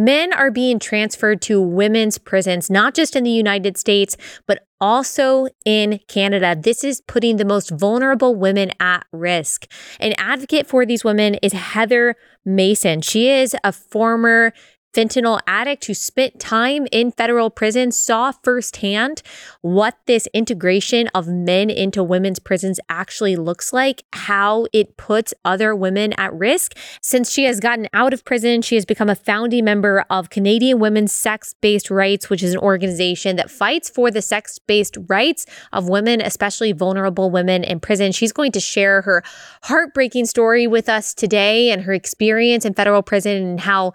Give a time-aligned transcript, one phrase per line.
[0.00, 5.46] Men are being transferred to women's prisons, not just in the United States, but also
[5.66, 6.56] in Canada.
[6.58, 9.66] This is putting the most vulnerable women at risk.
[10.00, 12.16] An advocate for these women is Heather
[12.46, 13.02] Mason.
[13.02, 14.54] She is a former
[14.94, 19.22] fentanyl addict who spent time in federal prison saw firsthand
[19.60, 25.74] what this integration of men into women's prisons actually looks like, how it puts other
[25.74, 26.76] women at risk.
[27.00, 30.78] Since she has gotten out of prison, she has become a founding member of Canadian
[30.78, 35.46] Women's Sex Based Rights, which is an organization that fights for the sex based rights
[35.72, 38.12] of women, especially vulnerable women in prison.
[38.12, 39.22] She's going to share her
[39.62, 43.92] heartbreaking story with us today and her experience in federal prison and how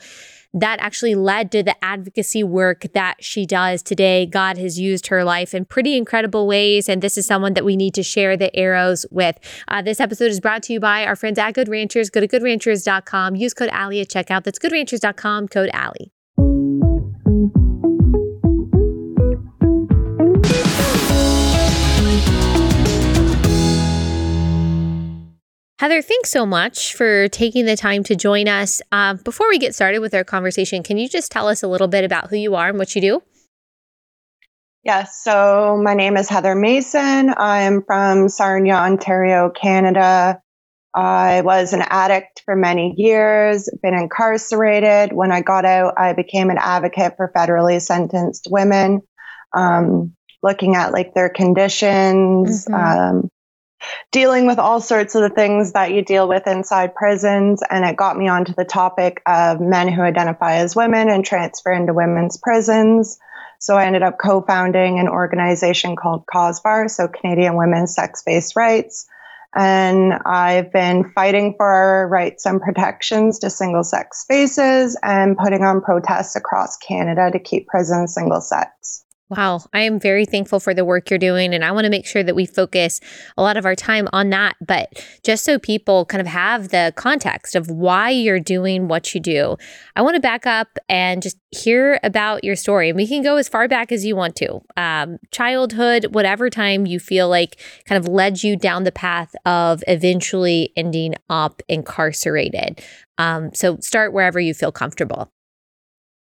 [0.56, 4.26] that actually led to the advocacy work that she does today.
[4.26, 7.76] God has used her life in pretty incredible ways, and this is someone that we
[7.76, 9.38] need to share the arrows with.
[9.68, 12.10] Uh, this episode is brought to you by our friends at Good Ranchers.
[12.10, 14.44] Go to goodranchers.com, use code Allie at checkout.
[14.46, 16.15] That's goodranchers.com, code Allie.
[25.78, 28.82] Heather, thanks so much for taking the time to join us.
[28.94, 31.90] Uh, before we get started with our conversation, can you just tell us a little
[31.90, 33.24] bit about who you are and what you do?
[34.84, 37.34] Yes, so my name is Heather Mason.
[37.36, 40.40] I'm from Sarnia, Ontario, Canada.
[40.94, 45.12] I was an addict for many years, been incarcerated.
[45.12, 49.02] When I got out, I became an advocate for federally sentenced women,
[49.54, 52.74] um, looking at like their conditions, mm-hmm.
[52.74, 53.30] um,
[54.12, 57.62] dealing with all sorts of the things that you deal with inside prisons.
[57.70, 61.72] And it got me onto the topic of men who identify as women and transfer
[61.72, 63.20] into women's prisons.
[63.60, 68.56] So I ended up co founding an organization called CAWSBAR, so Canadian Women's Sex Based
[68.56, 69.08] Rights.
[69.56, 75.64] And I've been fighting for our rights and protections to single sex spaces and putting
[75.64, 79.05] on protests across Canada to keep prisons single sex.
[79.28, 81.56] Wow, I am very thankful for the work you're doing.
[81.56, 83.00] And I want to make sure that we focus
[83.36, 84.56] a lot of our time on that.
[84.66, 89.20] But just so people kind of have the context of why you're doing what you
[89.20, 89.58] do,
[89.96, 92.90] I want to back up and just hear about your story.
[92.90, 96.86] And we can go as far back as you want to um, childhood, whatever time
[96.86, 102.80] you feel like kind of led you down the path of eventually ending up incarcerated.
[103.18, 105.32] Um, so start wherever you feel comfortable.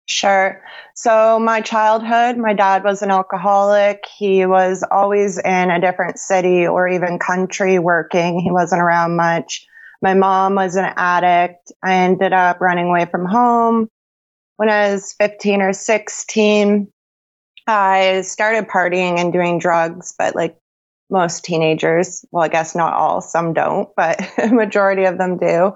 [0.09, 0.63] Sure.
[0.95, 4.05] So, my childhood, my dad was an alcoholic.
[4.17, 8.39] He was always in a different city or even country working.
[8.39, 9.67] He wasn't around much.
[10.01, 11.71] My mom was an addict.
[11.83, 13.87] I ended up running away from home
[14.57, 16.91] when I was 15 or 16.
[17.67, 20.57] I started partying and doing drugs, but like
[21.11, 24.19] most teenagers, well, I guess not all, some don't, but
[24.51, 25.73] majority of them do.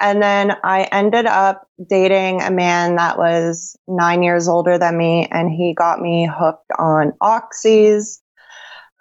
[0.00, 5.28] And then I ended up dating a man that was nine years older than me,
[5.30, 8.18] and he got me hooked on oxys,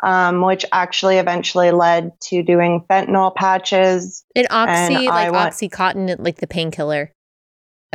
[0.04, 4.24] um, which actually eventually led to doing fentanyl patches.
[4.36, 7.12] An oxy, like went, oxycontin, like the painkiller.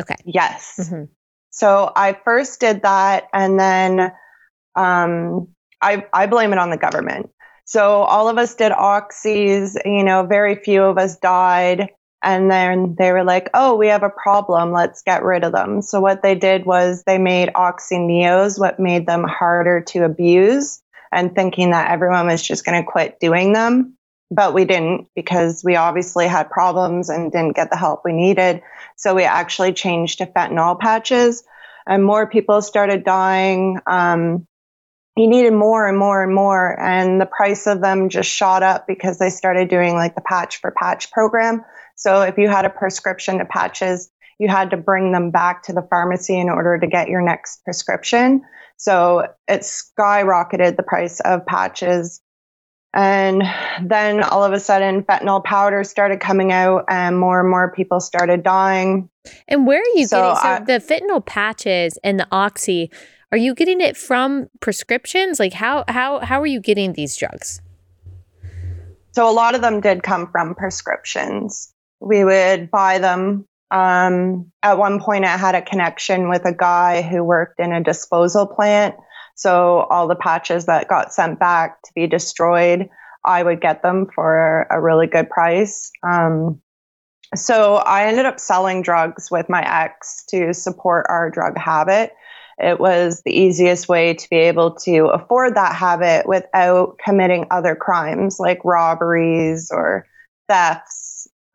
[0.00, 0.16] Okay.
[0.24, 0.74] Yes.
[0.80, 1.04] Mm-hmm.
[1.50, 4.12] So I first did that, and then
[4.74, 5.48] um,
[5.80, 7.30] I I blame it on the government.
[7.64, 9.76] So all of us did oxys.
[9.84, 11.90] You know, very few of us died.
[12.22, 14.72] And then they were like, oh, we have a problem.
[14.72, 15.82] Let's get rid of them.
[15.82, 21.34] So what they did was they made OxyNEOs, what made them harder to abuse and
[21.34, 23.94] thinking that everyone was just going to quit doing them.
[24.30, 28.62] But we didn't because we obviously had problems and didn't get the help we needed.
[28.96, 31.44] So we actually changed to fentanyl patches
[31.86, 33.80] and more people started dying.
[33.86, 34.46] Um,
[35.16, 36.78] you needed more and more and more.
[36.78, 40.60] And the price of them just shot up because they started doing like the patch
[40.60, 41.64] for patch program.
[41.98, 45.72] So if you had a prescription to patches, you had to bring them back to
[45.72, 48.42] the pharmacy in order to get your next prescription.
[48.76, 52.20] So it skyrocketed the price of patches.
[52.94, 53.42] And
[53.82, 58.00] then all of a sudden, fentanyl powder started coming out, and more and more people
[58.00, 59.10] started dying.
[59.48, 62.90] And where are you so getting so I, the fentanyl patches and the oxy?
[63.32, 65.38] Are you getting it from prescriptions?
[65.38, 67.60] Like how how how are you getting these drugs?
[69.12, 73.46] So a lot of them did come from prescriptions we would buy them.
[73.70, 77.82] Um, at one point, I had a connection with a guy who worked in a
[77.82, 78.94] disposal plant.
[79.34, 82.88] So all the patches that got sent back to be destroyed,
[83.24, 85.90] I would get them for a really good price.
[86.02, 86.60] Um,
[87.34, 92.14] so I ended up selling drugs with my ex to support our drug habit.
[92.58, 97.76] It was the easiest way to be able to afford that habit without committing other
[97.76, 100.06] crimes like robberies or
[100.48, 101.07] thefts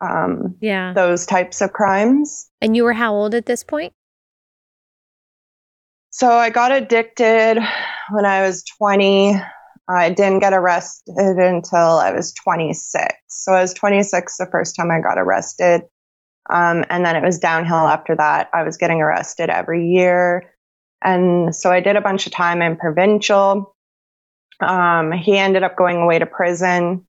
[0.04, 2.50] um, yeah, those types of crimes.
[2.62, 3.94] And you were how old at this point?
[6.10, 7.58] So I got addicted
[8.12, 9.36] when I was 20.
[9.90, 13.16] I didn't get arrested until I was 26.
[13.28, 15.82] So I was 26 the first time I got arrested.
[16.50, 18.50] Um, and then it was downhill after that.
[18.54, 20.54] I was getting arrested every year.
[21.04, 23.76] And so I did a bunch of time in provincial.
[24.60, 27.08] Um, he ended up going away to prison.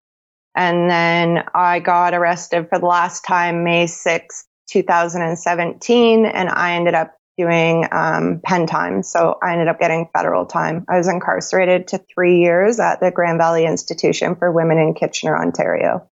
[0.54, 6.26] And then I got arrested for the last time May 6th, 2017.
[6.26, 9.02] And I ended up doing um, pen time.
[9.02, 10.84] So I ended up getting federal time.
[10.88, 15.36] I was incarcerated to three years at the Grand Valley Institution for Women in Kitchener,
[15.36, 16.08] Ontario.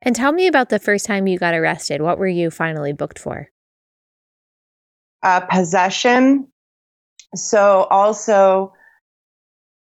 [0.00, 2.00] And tell me about the first time you got arrested.
[2.00, 3.50] What were you finally booked for?
[5.22, 6.48] Uh, possession.
[7.34, 8.72] So also,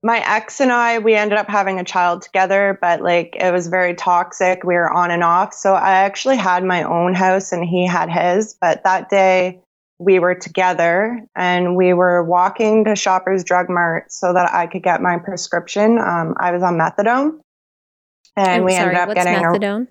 [0.02, 3.68] my ex and I, we ended up having a child together, but like it was
[3.68, 4.64] very toxic.
[4.64, 5.52] We were on and off.
[5.52, 8.56] So I actually had my own house and he had his.
[8.60, 9.60] But that day,
[9.98, 14.82] we were together and we were walking to Shoppers Drug Mart so that I could
[14.82, 15.98] get my prescription.
[15.98, 17.40] Um, I was on methadone,
[18.34, 19.88] and I'm we sorry, ended up getting methadone.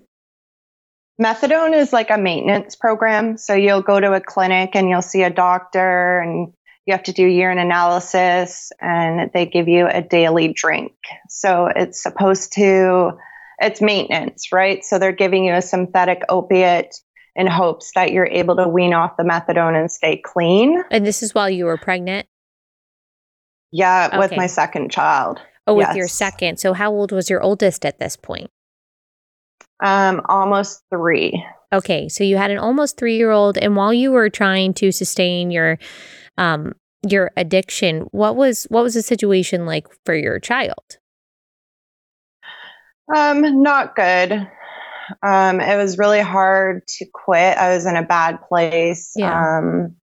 [1.20, 3.38] A, methadone is like a maintenance program.
[3.38, 6.54] So you'll go to a clinic and you'll see a doctor, and
[6.90, 10.94] you have to do urine analysis, and they give you a daily drink.
[11.30, 13.12] So it's supposed to.
[13.62, 14.84] It's maintenance, right?
[14.84, 16.96] So they're giving you a synthetic opiate
[17.36, 20.82] in hopes that you're able to wean off the methadone and stay clean.
[20.90, 22.28] And this is while you were pregnant?
[23.72, 24.18] Yeah, okay.
[24.18, 25.40] with my second child.
[25.68, 25.96] Oh, with yes.
[25.96, 26.58] your second.
[26.60, 28.50] So how old was your oldest at this point?
[29.84, 31.46] Um, almost three.
[31.72, 34.92] Okay, so you had an almost three year old, and while you were trying to
[34.92, 35.78] sustain your
[36.40, 36.74] um
[37.08, 40.98] your addiction, what was what was the situation like for your child?
[43.16, 44.48] Um, not good.
[45.24, 47.58] Um, it was really hard to quit.
[47.58, 49.14] I was in a bad place.
[49.16, 49.60] Yeah.
[49.60, 49.96] Um,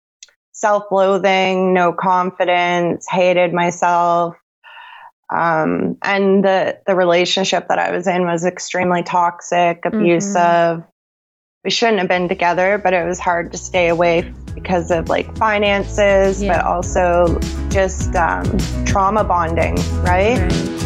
[0.53, 4.37] Self loathing, no confidence, hated myself.
[5.31, 9.99] Um, and the, the relationship that I was in was extremely toxic, mm-hmm.
[9.99, 10.33] abusive.
[10.35, 10.89] Mm-hmm.
[11.67, 15.37] We shouldn't have been together, but it was hard to stay away because of like
[15.37, 16.59] finances, yeah.
[16.59, 17.41] but also
[17.71, 19.75] just um, trauma bonding,
[20.05, 20.39] right?
[20.39, 20.86] right.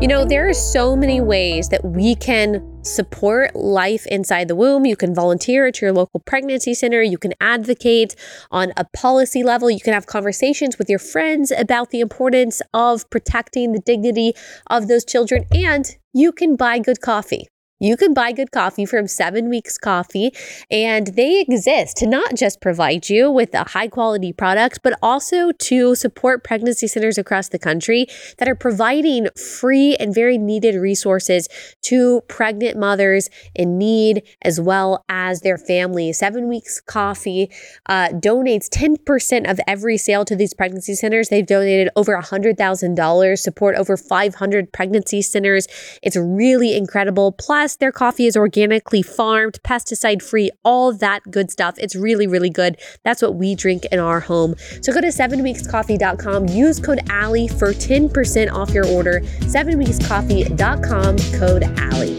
[0.00, 4.86] You know, there are so many ways that we can support life inside the womb.
[4.86, 7.02] You can volunteer at your local pregnancy center.
[7.02, 8.16] You can advocate
[8.50, 9.70] on a policy level.
[9.70, 14.32] You can have conversations with your friends about the importance of protecting the dignity
[14.70, 15.44] of those children.
[15.52, 17.48] And you can buy good coffee.
[17.82, 20.34] You can buy good coffee from Seven Weeks Coffee,
[20.70, 25.50] and they exist to not just provide you with a high quality product, but also
[25.50, 28.06] to support pregnancy centers across the country
[28.36, 31.48] that are providing free and very needed resources
[31.80, 36.18] to pregnant mothers in need as well as their families.
[36.18, 37.50] Seven Weeks Coffee
[37.86, 41.30] uh, donates 10% of every sale to these pregnancy centers.
[41.30, 45.66] They've donated over $100,000, support over 500 pregnancy centers.
[46.02, 47.32] It's really incredible.
[47.32, 51.76] Plus, Their coffee is organically farmed, pesticide free, all that good stuff.
[51.78, 52.76] It's really, really good.
[53.04, 54.54] That's what we drink in our home.
[54.82, 59.20] So go to 7weekscoffee.com, use code Allie for 10% off your order.
[59.20, 62.18] 7weekscoffee.com, code Allie.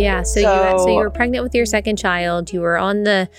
[0.00, 2.52] Yeah, so, so you had, so you were pregnant with your second child.
[2.52, 3.30] You were on the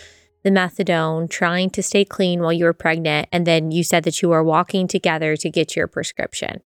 [0.44, 4.22] the methadone, trying to stay clean while you were pregnant, and then you said that
[4.22, 6.62] you were walking together to get your prescription.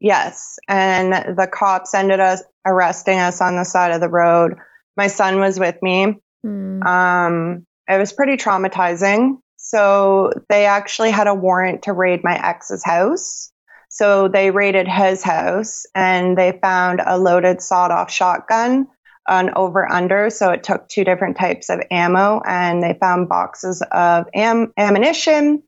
[0.00, 0.58] Yes.
[0.66, 4.56] And the cops ended up arresting us on the side of the road.
[4.96, 6.16] My son was with me.
[6.44, 6.84] Mm.
[6.84, 9.38] Um, it was pretty traumatizing.
[9.56, 13.52] So they actually had a warrant to raid my ex's house.
[13.90, 18.86] So they raided his house and they found a loaded sawed off shotgun,
[19.28, 20.30] an over under.
[20.30, 25.62] So it took two different types of ammo and they found boxes of am- ammunition.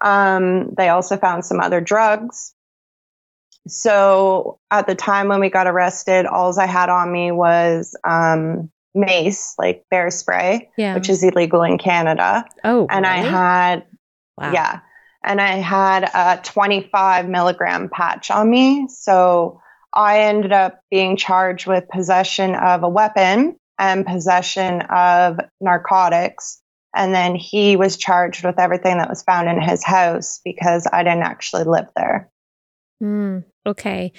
[0.00, 2.52] Um, they also found some other drugs.
[3.66, 8.70] So at the time when we got arrested, all I had on me was um,
[8.94, 10.94] mace, like bear spray, yeah.
[10.94, 12.44] which is illegal in Canada.
[12.62, 13.18] Oh, and really?
[13.18, 13.86] I had,
[14.36, 14.52] wow.
[14.52, 14.80] yeah,
[15.24, 18.86] and I had a 25 milligram patch on me.
[18.88, 19.60] So
[19.94, 26.60] I ended up being charged with possession of a weapon and possession of narcotics.
[26.94, 31.02] And then he was charged with everything that was found in his house because I
[31.02, 32.30] didn't actually live there.
[33.02, 34.12] Mm, okay.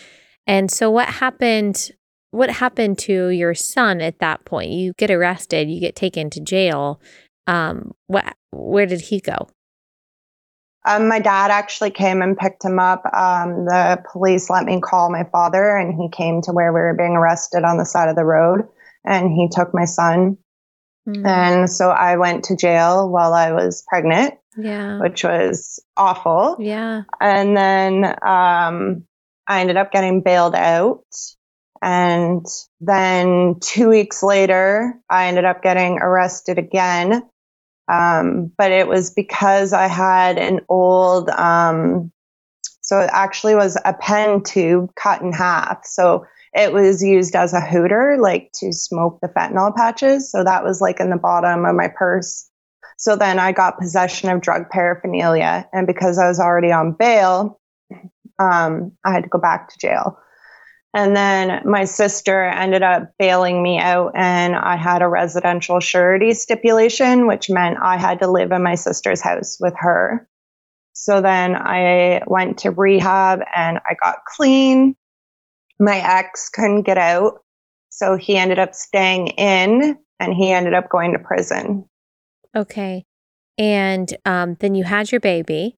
[0.48, 1.92] And so what happened
[2.32, 4.72] what happened to your son at that point?
[4.72, 7.02] You get arrested, you get taken to jail.
[7.48, 9.48] Um what where did he go?
[10.86, 13.04] Um, my dad actually came and picked him up.
[13.12, 16.94] Um, the police let me call my father, and he came to where we were
[16.94, 18.68] being arrested on the side of the road,
[19.04, 20.38] and he took my son.
[21.08, 21.25] Mm.
[21.25, 24.36] And so I went to jail while I was pregnant.
[24.58, 25.00] Yeah.
[25.00, 26.58] Which was awful.
[26.60, 27.04] Yeah.
[27.20, 29.04] And then um,
[29.48, 31.06] I ended up getting bailed out.
[31.82, 32.46] And
[32.80, 37.30] then two weeks later, I ended up getting arrested again
[37.88, 42.12] um, but it was because I had an old, um,
[42.82, 45.86] so it actually was a pen tube cut in half.
[45.86, 50.32] So it was used as a hooter, like to smoke the fentanyl patches.
[50.32, 52.50] So that was like in the bottom of my purse.
[52.98, 55.68] So then I got possession of drug paraphernalia.
[55.74, 57.60] And because I was already on bail,
[58.39, 60.20] um, I had to go back to jail.
[60.94, 66.34] And then my sister ended up bailing me out, and I had a residential surety
[66.34, 70.25] stipulation, which meant I had to live in my sister's house with her.
[70.94, 74.96] So then I went to rehab and I got clean.
[75.77, 77.44] My ex couldn't get out.
[77.89, 81.89] So he ended up staying in and he ended up going to prison.
[82.56, 83.06] Okay.
[83.58, 85.75] And um, then you had your baby.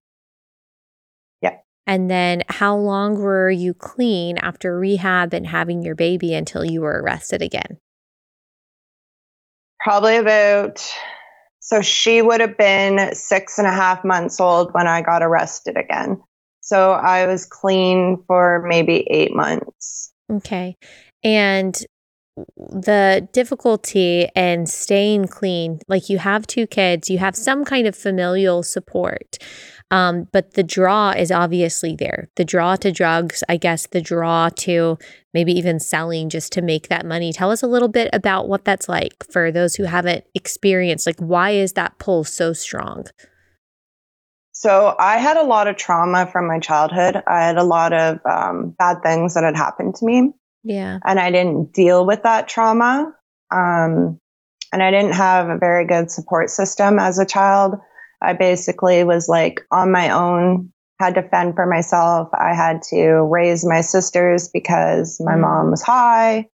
[1.88, 6.82] And then how long were you clean after rehab and having your baby until you
[6.82, 7.78] were arrested again?
[9.80, 10.86] Probably about,
[11.60, 15.78] so she would have been six and a half months old when I got arrested
[15.78, 16.22] again.
[16.60, 20.12] So I was clean for maybe eight months.
[20.30, 20.76] Okay.
[21.24, 21.74] And
[22.56, 27.96] the difficulty in staying clean, like you have two kids, you have some kind of
[27.96, 29.38] familial support.
[29.90, 32.28] Um, but the draw is obviously there.
[32.36, 34.98] The draw to drugs, I guess, the draw to
[35.32, 37.32] maybe even selling just to make that money.
[37.32, 41.06] Tell us a little bit about what that's like for those who haven't experienced.
[41.06, 43.06] Like, why is that pull so strong?
[44.52, 47.22] So, I had a lot of trauma from my childhood.
[47.26, 50.32] I had a lot of um, bad things that had happened to me.
[50.68, 50.98] Yeah.
[51.06, 53.14] And I didn't deal with that trauma.
[53.50, 54.20] Um,
[54.70, 57.76] and I didn't have a very good support system as a child.
[58.20, 60.70] I basically was like on my own,
[61.00, 62.28] had to fend for myself.
[62.34, 65.40] I had to raise my sisters because my mm.
[65.40, 66.48] mom was high.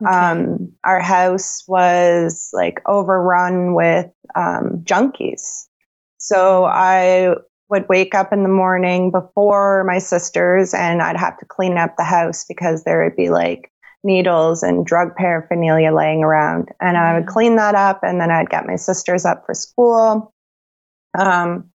[0.00, 0.14] Okay.
[0.14, 5.64] Um, our house was like overrun with um, junkies.
[6.18, 7.34] So I
[7.70, 11.96] would wake up in the morning before my sisters and I'd have to clean up
[11.96, 13.70] the house because there would be like
[14.04, 16.70] needles and drug paraphernalia laying around.
[16.80, 20.32] And I would clean that up and then I'd get my sisters up for school.
[21.18, 21.70] Um,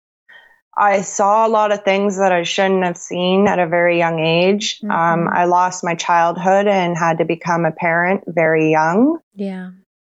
[0.76, 4.20] I saw a lot of things that I shouldn't have seen at a very young
[4.20, 4.80] age.
[4.84, 5.26] Um, mm-hmm.
[5.26, 9.18] Um, I lost my childhood and had to become a parent very young.
[9.34, 9.70] Yeah.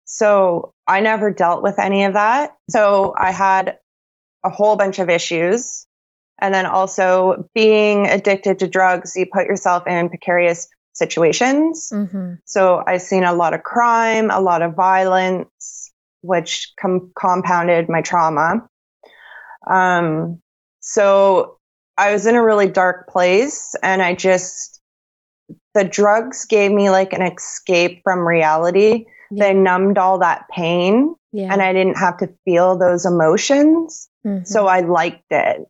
[0.05, 2.55] So I never dealt with any of that.
[2.69, 3.77] So I had
[4.45, 5.87] a whole bunch of issues.
[6.39, 11.89] And then also being addicted to drugs, you put yourself in precarious situations.
[11.93, 12.33] Mm-hmm.
[12.45, 18.01] So I've seen a lot of crime, a lot of violence, which com- compounded my
[18.01, 18.67] trauma.
[19.69, 20.41] Um,
[20.79, 21.57] so
[21.97, 24.81] I was in a really dark place and I just,
[25.73, 29.05] the drugs gave me like an escape from reality.
[29.31, 29.47] Yeah.
[29.47, 31.51] They numbed all that pain yeah.
[31.51, 34.09] and I didn't have to feel those emotions.
[34.25, 34.45] Mm-hmm.
[34.45, 35.61] So I liked it.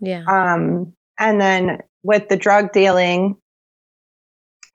[0.00, 0.24] Yeah.
[0.26, 3.36] Um, and then with the drug dealing,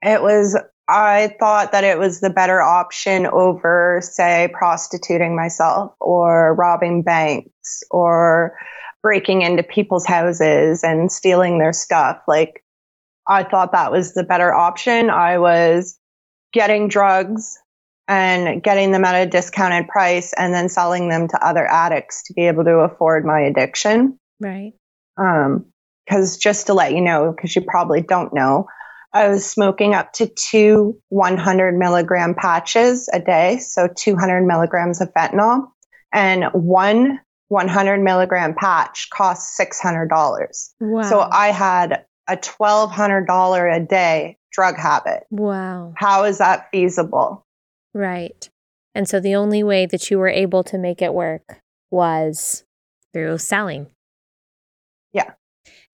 [0.02, 0.58] it was
[0.88, 7.82] I thought that it was the better option over, say, prostituting myself or robbing banks
[7.90, 8.58] or
[9.00, 12.20] breaking into people's houses and stealing their stuff.
[12.26, 12.64] Like,
[13.26, 15.08] I thought that was the better option.
[15.08, 15.98] I was
[16.52, 17.56] getting drugs
[18.12, 22.34] and getting them at a discounted price and then selling them to other addicts to
[22.34, 24.18] be able to afford my addiction.
[24.38, 24.74] Right.
[25.16, 25.66] Um,
[26.04, 28.66] because just to let you know, because you probably don't know,
[29.14, 35.12] I was smoking up to two 100 milligram patches a day, so 200 milligrams of
[35.14, 35.68] fentanyl,
[36.12, 40.08] and one 100 milligram patch costs $600.
[40.80, 41.02] Wow.
[41.02, 45.22] So I had a $1,200 a day drug habit.
[45.30, 45.94] Wow.
[45.96, 47.46] How is that feasible?
[47.94, 48.48] Right.
[48.94, 52.64] And so the only way that you were able to make it work was
[53.12, 53.88] through selling.
[55.12, 55.32] Yeah.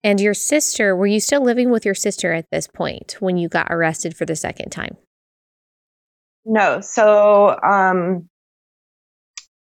[0.03, 3.49] And your sister, were you still living with your sister at this point when you
[3.49, 4.97] got arrested for the second time?
[6.45, 6.79] No.
[6.81, 8.29] So um,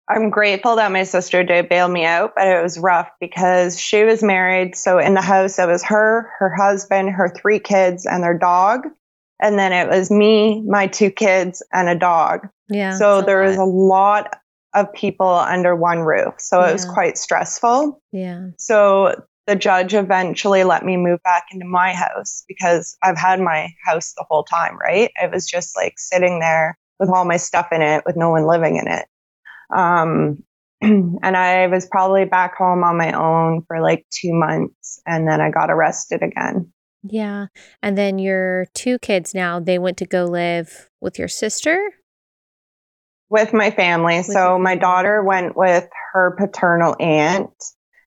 [0.09, 4.05] I'm grateful that my sister did bail me out, but it was rough because she
[4.05, 4.77] was married.
[4.77, 8.87] So in the house, it was her, her husband, her three kids, and their dog.
[9.43, 12.49] And then it was me, my two kids, and a dog.
[12.69, 12.97] Yeah.
[12.97, 14.37] So there was a lot
[14.75, 16.35] of people under one roof.
[16.39, 16.71] So yeah.
[16.71, 18.01] it was quite stressful.
[18.13, 18.47] Yeah.
[18.57, 19.15] So
[19.47, 24.15] the judge eventually let me move back into my house because I've had my house
[24.17, 25.11] the whole time, right?
[25.17, 28.47] It was just like sitting there with all my stuff in it with no one
[28.47, 29.07] living in it.
[29.77, 30.45] Um,
[30.81, 35.41] and I was probably back home on my own for like two months and then
[35.41, 36.73] I got arrested again.
[37.03, 37.47] Yeah.
[37.83, 41.81] And then your two kids now, they went to go live with your sister?
[43.29, 44.19] With my family.
[44.19, 47.51] With so my daughter went with her paternal aunt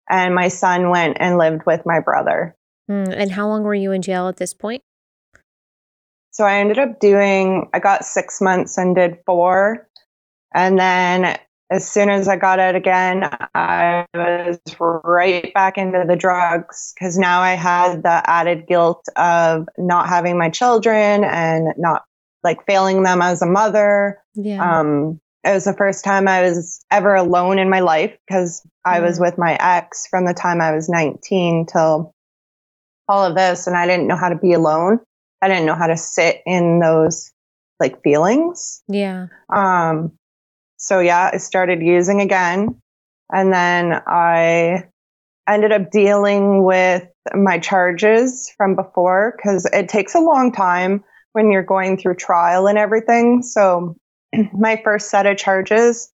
[0.10, 2.56] and my son went and lived with my brother.
[2.90, 4.84] Mm, and how long were you in jail at this point?
[6.32, 9.88] So I ended up doing, I got six months and did four.
[10.54, 11.38] And then
[11.70, 17.18] as soon as I got out again, I was right back into the drugs because
[17.18, 22.04] now I had the added guilt of not having my children and not
[22.44, 24.20] like failing them as a mother.
[24.36, 24.80] Yeah.
[24.80, 29.00] Um, it was the first time I was ever alone in my life because I
[29.00, 32.14] was with my ex from the time I was 19 till
[33.08, 35.00] all of this, and I didn't know how to be alone.
[35.42, 37.32] I didn't know how to sit in those
[37.80, 38.82] like feelings.
[38.88, 39.28] Yeah.
[39.54, 40.14] Um,
[40.86, 42.80] so yeah, I started using again.
[43.34, 44.84] And then I
[45.50, 51.50] ended up dealing with my charges from before because it takes a long time when
[51.50, 53.42] you're going through trial and everything.
[53.42, 53.96] So
[54.54, 56.12] my first set of charges,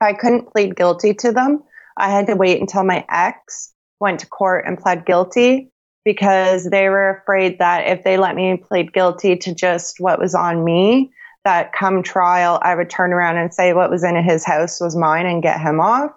[0.00, 1.62] I couldn't plead guilty to them.
[1.98, 5.70] I had to wait until my ex went to court and pled guilty
[6.02, 10.34] because they were afraid that if they let me plead guilty to just what was
[10.34, 11.12] on me,
[11.44, 14.96] that come trial, I would turn around and say what was in his house was
[14.96, 16.12] mine and get him off.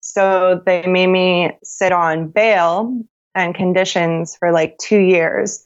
[0.00, 3.02] So they made me sit on bail
[3.34, 5.64] and conditions for like two years.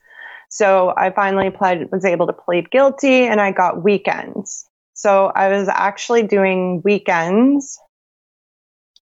[0.51, 4.67] So I finally pled, was able to plead guilty and I got weekends.
[4.95, 7.79] So I was actually doing weekends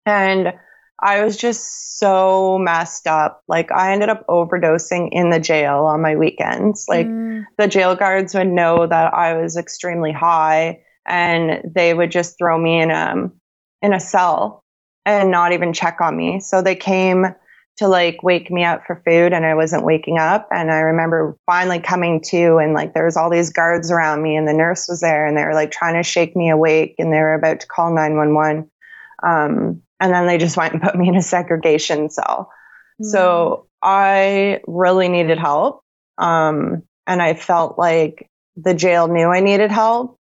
[0.06, 0.54] and
[1.02, 3.42] I was just so messed up.
[3.48, 6.86] Like I ended up overdosing in the jail on my weekends.
[6.88, 7.44] Like mm.
[7.58, 12.56] the jail guards would know that I was extremely high and they would just throw
[12.56, 13.30] me in a
[13.82, 14.62] in a cell
[15.04, 16.38] and not even check on me.
[16.38, 17.26] So they came
[17.78, 21.36] to like wake me up for food and I wasn't waking up and I remember
[21.46, 24.86] finally coming to and like there was all these guards around me and the nurse
[24.88, 27.60] was there and they were like trying to shake me awake and they were about
[27.60, 28.70] to call 911
[29.22, 32.50] um, and then they just went and put me in a segregation cell.
[33.00, 33.06] Mm.
[33.06, 35.84] So I really needed help.
[36.18, 40.18] Um, and I felt like the jail knew I needed help.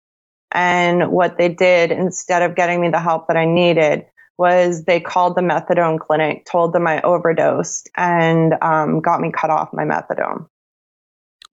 [0.52, 4.06] And what they did instead of getting me the help that I needed
[4.38, 9.50] was they called the methadone clinic, told them I overdosed, and um, got me cut
[9.50, 10.46] off my methadone.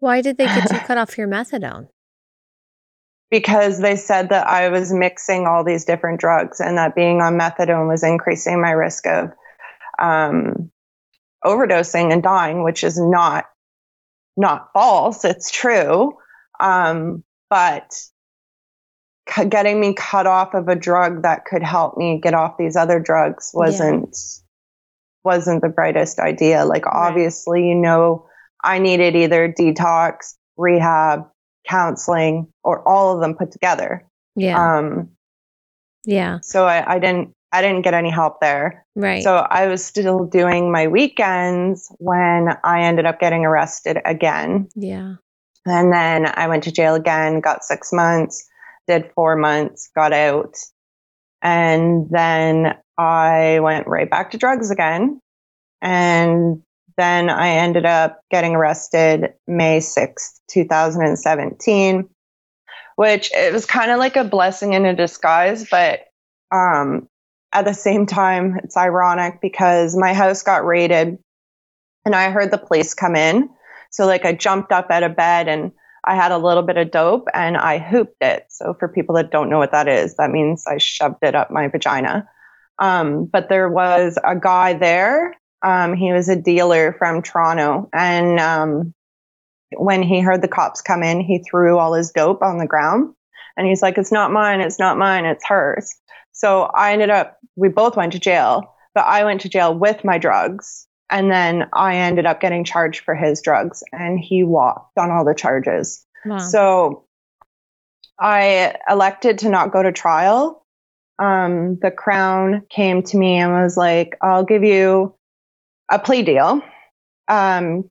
[0.00, 1.88] Why did they get you cut off your methadone?
[3.30, 7.38] Because they said that I was mixing all these different drugs and that being on
[7.38, 9.30] methadone was increasing my risk of
[9.98, 10.70] um,
[11.44, 13.46] overdosing and dying, which is not
[14.36, 15.24] not false.
[15.24, 16.16] It's true,
[16.60, 17.92] um, but
[19.28, 22.76] c- getting me cut off of a drug that could help me get off these
[22.76, 24.44] other drugs wasn't yeah.
[25.24, 26.64] wasn't the brightest idea.
[26.64, 27.08] Like right.
[27.08, 28.26] obviously, you know,
[28.62, 31.26] I needed either detox, rehab,
[31.68, 34.04] counseling, or all of them put together.
[34.36, 34.78] Yeah.
[34.78, 35.10] Um,
[36.04, 36.38] yeah.
[36.42, 38.84] So I, I didn't I didn't get any help there.
[38.94, 39.22] Right.
[39.22, 44.68] So I was still doing my weekends when I ended up getting arrested again.
[44.74, 45.14] Yeah.
[45.64, 48.46] And then I went to jail again, got six months,
[48.86, 50.56] did four months, got out.
[51.42, 55.20] And then I went right back to drugs again.
[55.80, 56.62] And
[56.98, 62.08] then I ended up getting arrested May 6th, 2017,
[62.96, 66.00] which it was kind of like a blessing in a disguise, but
[66.50, 67.08] um,
[67.52, 71.18] at the same time, it's ironic because my house got raided
[72.04, 73.48] and I heard the police come in.
[73.90, 75.72] So, like, I jumped up out of bed and
[76.04, 78.46] I had a little bit of dope and I hooped it.
[78.50, 81.50] So, for people that don't know what that is, that means I shoved it up
[81.50, 82.28] my vagina.
[82.78, 87.88] Um, but there was a guy there um, he was a dealer from Toronto.
[87.92, 88.94] And um,
[89.76, 93.14] when he heard the cops come in, he threw all his dope on the ground.
[93.56, 94.60] And he's like, It's not mine.
[94.60, 95.24] It's not mine.
[95.24, 95.94] It's hers.
[96.32, 100.04] So I ended up, we both went to jail, but I went to jail with
[100.04, 100.86] my drugs.
[101.10, 103.82] And then I ended up getting charged for his drugs.
[103.92, 106.04] And he walked on all the charges.
[106.24, 106.38] Wow.
[106.38, 107.04] So
[108.20, 110.64] I elected to not go to trial.
[111.18, 115.14] Um, the Crown came to me and was like, I'll give you
[115.90, 116.62] a plea deal.
[117.28, 117.90] Um,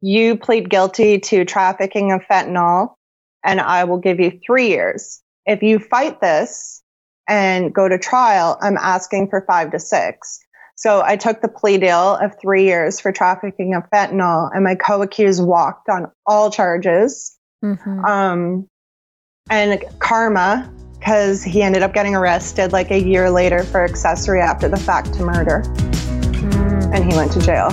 [0.00, 2.94] you plead guilty to trafficking of fentanyl,
[3.44, 5.22] and I will give you three years.
[5.46, 6.82] If you fight this
[7.28, 10.38] and go to trial, I'm asking for five to six.
[10.76, 14.74] So I took the plea deal of three years for trafficking of fentanyl, and my
[14.74, 17.36] co-accused walked on all charges.
[17.64, 18.04] Mm-hmm.
[18.04, 18.68] Um,
[19.48, 24.68] and karma, because he ended up getting arrested like a year later for accessory after
[24.68, 25.62] the fact to murder.
[26.92, 27.68] And he went to jail.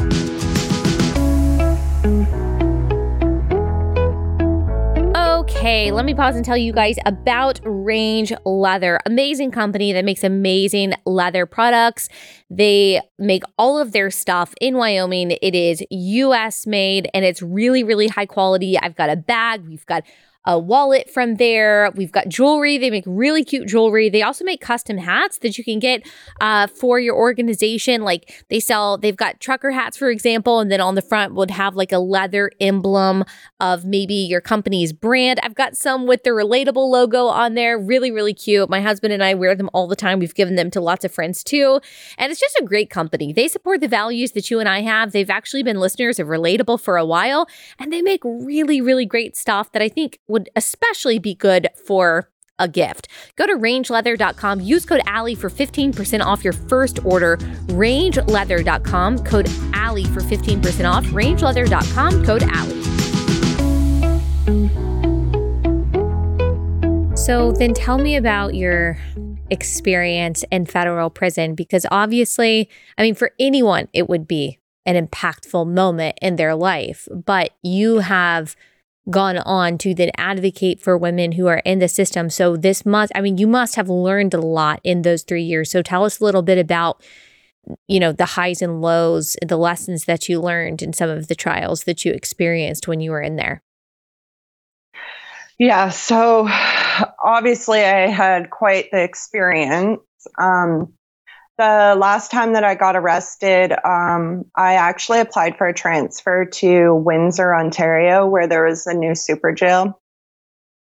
[5.64, 9.00] Okay, let me pause and tell you guys about Range Leather.
[9.06, 12.10] Amazing company that makes amazing leather products.
[12.50, 15.32] They make all of their stuff in Wyoming.
[15.42, 18.78] It is US made and it's really, really high quality.
[18.78, 20.04] I've got a bag, we've got
[20.46, 21.92] a wallet from there.
[21.96, 22.78] We've got jewelry.
[22.78, 24.10] They make really cute jewelry.
[24.10, 26.08] They also make custom hats that you can get
[26.42, 28.02] uh, for your organization.
[28.02, 31.52] Like they sell, they've got trucker hats, for example, and then on the front would
[31.52, 33.24] have like a leather emblem
[33.60, 35.40] of maybe your company's brand.
[35.44, 37.78] I've got some with the relatable logo on there.
[37.78, 38.70] Really, really cute.
[38.70, 40.20] My husband and I wear them all the time.
[40.20, 41.80] We've given them to lots of friends too.
[42.18, 43.32] And it's just a great company.
[43.32, 45.12] They support the values that you and I have.
[45.12, 47.48] They've actually been listeners of Relatable for a while,
[47.80, 52.30] and they make really, really great stuff that I think would especially be good for
[52.60, 53.08] a gift.
[53.36, 57.38] Go to rangeleather.com, use code Allie for 15% off your first order.
[57.68, 61.06] Rangeleather.com, code Allie for 15% off.
[61.06, 62.84] Rangeleather.com, code Allie.
[67.16, 68.98] So then tell me about your
[69.50, 75.68] experience in federal prison because obviously, I mean, for anyone, it would be an impactful
[75.68, 78.56] moment in their life, but you have
[79.10, 82.30] gone on to then advocate for women who are in the system.
[82.30, 85.72] So this must, I mean, you must have learned a lot in those three years.
[85.72, 87.04] So tell us a little bit about,
[87.88, 91.36] you know, the highs and lows, the lessons that you learned in some of the
[91.36, 93.62] trials that you experienced when you were in there.
[95.60, 95.90] Yeah.
[95.90, 96.48] So
[97.24, 100.02] obviously I had quite the experience.
[100.40, 100.94] Um,
[101.58, 106.96] the last time that I got arrested, um, I actually applied for a transfer to
[106.96, 110.00] Windsor, Ontario, where there was a new super jail.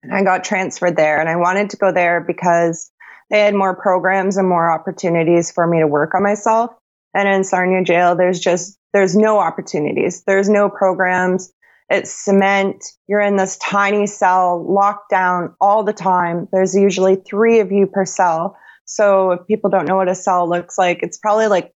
[0.04, 1.20] And I got transferred there.
[1.20, 2.92] And I wanted to go there because
[3.30, 6.72] they had more programs and more opportunities for me to work on myself.
[7.14, 10.24] And in Sarnia jail, there's just, there's no opportunities.
[10.24, 11.52] There's no programs.
[11.90, 12.84] It's cement.
[13.08, 16.48] You're in this tiny cell, locked down all the time.
[16.52, 18.58] There's usually three of you per cell.
[18.88, 21.74] So if people don't know what a cell looks like, it's probably like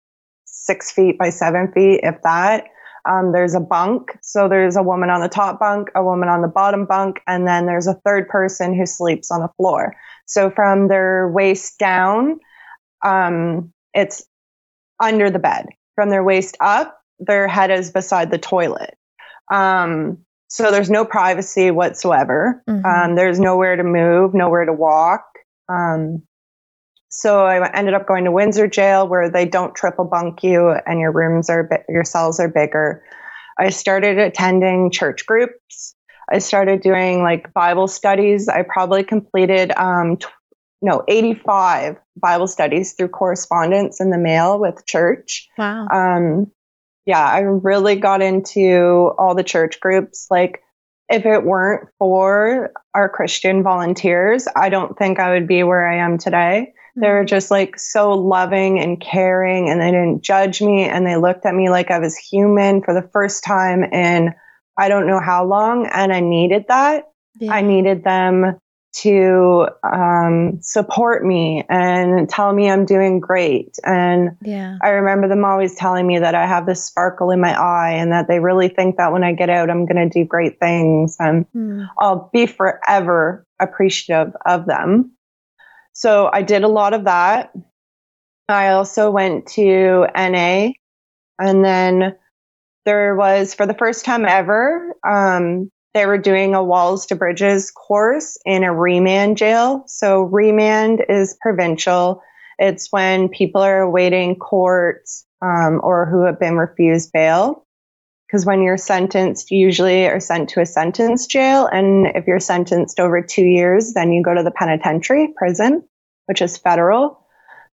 [0.45, 2.65] six feet by seven feet, if that.
[3.10, 4.12] Um, there's a bunk.
[4.22, 7.48] So there's a woman on the top bunk, a woman on the bottom bunk, and
[7.48, 9.95] then there's a third person who sleeps on the floor.
[10.26, 12.39] So from their waist down,
[13.04, 14.24] um, it's
[15.00, 15.65] under the bed.
[15.95, 18.95] From their waist up, their head is beside the toilet.
[19.52, 22.63] Um, so there's no privacy whatsoever.
[22.69, 22.86] Mm-hmm.
[22.86, 25.24] Um, there's nowhere to move, nowhere to walk.
[25.67, 26.24] Um,
[27.10, 31.00] so I ended up going to Windsor Jail where they don't triple bunk you and
[31.00, 33.04] your rooms are your cells are bigger.
[33.58, 35.95] I started attending church groups.
[36.32, 38.48] I started doing like Bible studies.
[38.48, 40.28] I probably completed um, t-
[40.82, 45.50] no 85 Bible studies through correspondence in the mail with church.
[45.58, 45.88] Wow.
[45.88, 46.52] Um,
[47.06, 50.28] yeah, I really got into all the church groups.
[50.30, 50.62] Like
[51.10, 55.98] if it weren't for our Christian volunteers, I don't think I would be where I
[55.98, 56.74] am today.
[57.01, 60.83] They were just like so loving and caring, and they didn't judge me.
[60.83, 64.33] And they looked at me like I was human for the first time in
[64.77, 65.88] I don't know how long.
[65.88, 67.03] And I needed that.
[67.39, 67.53] Yeah.
[67.53, 68.57] I needed them
[68.91, 73.77] to um, support me and tell me I'm doing great.
[73.85, 74.77] And yeah.
[74.81, 78.12] I remember them always telling me that I have this sparkle in my eye and
[78.12, 81.17] that they really think that when I get out, I'm going to do great things.
[81.19, 81.88] And mm.
[81.99, 85.12] I'll be forever appreciative of them.
[85.99, 87.51] So I did a lot of that.
[88.47, 90.69] I also went to NA
[91.38, 92.15] and then
[92.85, 97.69] there was for the first time ever um, they were doing a walls to bridges
[97.69, 102.23] course in a remand jail so remand is provincial
[102.57, 105.03] it's when people are awaiting court
[105.41, 107.65] um, or who have been refused bail
[108.25, 111.65] because when you're sentenced, you usually are sent to a sentence jail.
[111.65, 115.83] And if you're sentenced over two years, then you go to the penitentiary prison,
[116.30, 117.26] which is federal.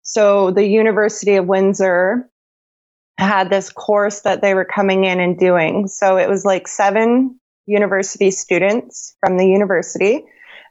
[0.01, 2.29] So the University of Windsor
[3.17, 5.89] had this course that they were coming in and doing.
[5.89, 10.23] So it was like seven university students from the university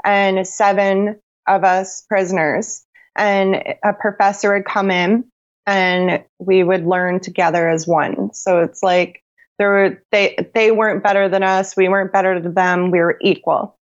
[0.02, 2.86] and seven of us prisoners.
[3.16, 5.24] And a professor would come in
[5.66, 8.32] and we would learn together as one.
[8.32, 9.22] So it's like
[9.58, 13.18] there were they they weren't better than us we weren't better than them we were
[13.20, 13.78] equal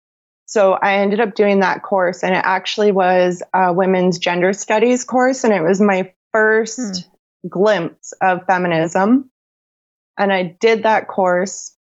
[0.49, 5.05] so i ended up doing that course and it actually was a women's gender studies
[5.05, 7.09] course and it was my first
[7.43, 7.49] hmm.
[7.49, 9.31] glimpse of feminism.
[10.19, 11.75] And I did that course.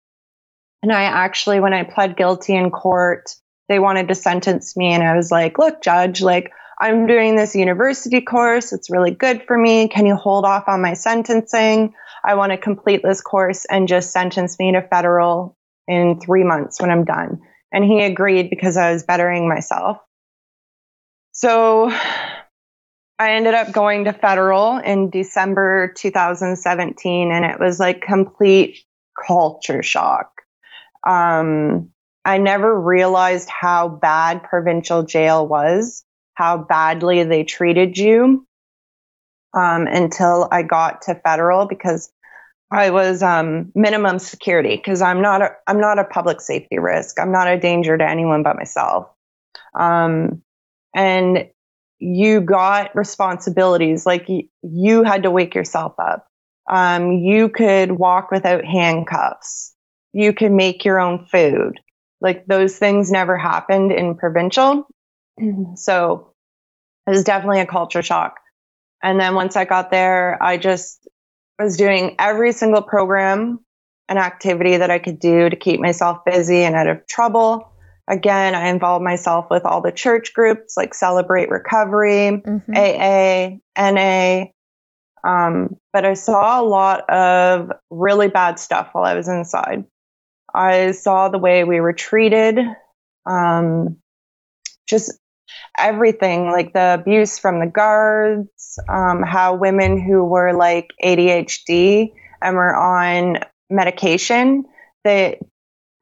[0.82, 3.34] And I actually, when I pled guilty in court,
[3.68, 4.92] they wanted to sentence me.
[4.92, 8.72] And I was like, look, judge, like, I'm doing this university course.
[8.72, 9.88] It's really good for me.
[9.88, 11.94] Can you hold off on my sentencing?
[12.24, 15.56] I want to complete this course and just sentence me to federal
[15.88, 17.40] in three months when I'm done.
[17.72, 19.98] And he agreed because I was bettering myself.
[21.32, 28.78] So I ended up going to federal in December 2017, and it was like complete
[29.26, 30.30] culture shock.
[31.06, 31.90] Um,
[32.24, 36.04] I never realized how bad provincial jail was,
[36.34, 38.46] how badly they treated you
[39.54, 42.10] um, until I got to federal because
[42.70, 47.18] I was um, minimum security because I'm not a I'm not a public safety risk.
[47.18, 49.08] I'm not a danger to anyone but myself.
[49.78, 50.42] Um,
[50.94, 51.48] and
[51.98, 56.26] you got responsibilities like y- you had to wake yourself up.
[56.70, 59.74] Um, you could walk without handcuffs.
[60.12, 61.80] You could make your own food.
[62.20, 64.86] Like those things never happened in provincial.
[65.74, 66.34] so
[67.06, 68.36] it was definitely a culture shock.
[69.02, 71.08] And then once I got there, I just
[71.58, 73.60] was doing every single program
[74.08, 77.72] and activity that I could do to keep myself busy and out of trouble.
[78.08, 82.72] Again, I involved myself with all the church groups like Celebrate Recovery, mm-hmm.
[82.74, 84.46] AA, NA.
[85.24, 89.84] Um, but I saw a lot of really bad stuff while I was inside.
[90.54, 92.58] I saw the way we were treated,
[93.26, 93.98] um,
[94.86, 95.12] just
[95.76, 102.56] everything like the abuse from the guards, um, how women who were like ADHD and
[102.56, 103.38] were on
[103.70, 104.64] medication,
[105.04, 105.40] they,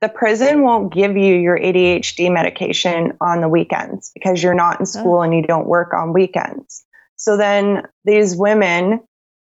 [0.00, 4.82] the prison won't give you your ADHD medication on the weekends because you're not in
[4.82, 4.90] oh.
[4.90, 5.22] school oh.
[5.22, 6.84] and you don't work on weekends.
[7.16, 9.00] So then these women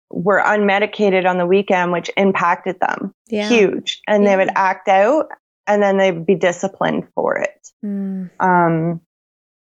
[0.10, 3.48] were unmedicated on the weekend, which impacted them yeah.
[3.48, 4.02] huge.
[4.08, 4.30] And yeah.
[4.30, 5.28] they would act out
[5.68, 7.70] and then they'd be disciplined for it.
[7.86, 8.32] Mm.
[8.40, 9.02] Um,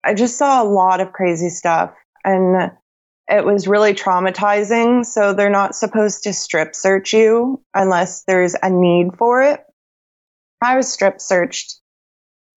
[0.03, 2.71] I just saw a lot of crazy stuff and
[3.27, 5.05] it was really traumatizing.
[5.05, 9.61] So they're not supposed to strip search you unless there's a need for it.
[10.61, 11.75] I was strip searched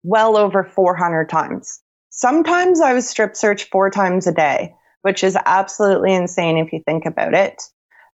[0.04, 1.82] well over 400 times.
[2.10, 6.82] Sometimes I was strip searched four times a day, which is absolutely insane if you
[6.86, 7.62] think about it.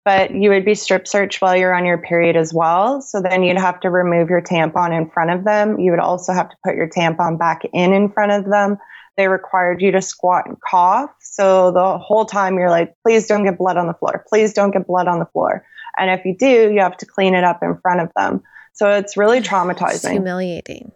[0.04, 3.00] But you would be strip searched while you're on your period as well.
[3.00, 5.78] So then you'd have to remove your tampon in front of them.
[5.78, 8.78] You would also have to put your tampon back in in front of them.
[9.16, 11.10] They required you to squat and cough.
[11.20, 14.24] So the whole time you're like, please don't get blood on the floor.
[14.28, 15.64] Please don't get blood on the floor.
[15.98, 18.42] And if you do, you have to clean it up in front of them.
[18.72, 19.94] So it's really traumatizing.
[19.94, 20.92] It's humiliating.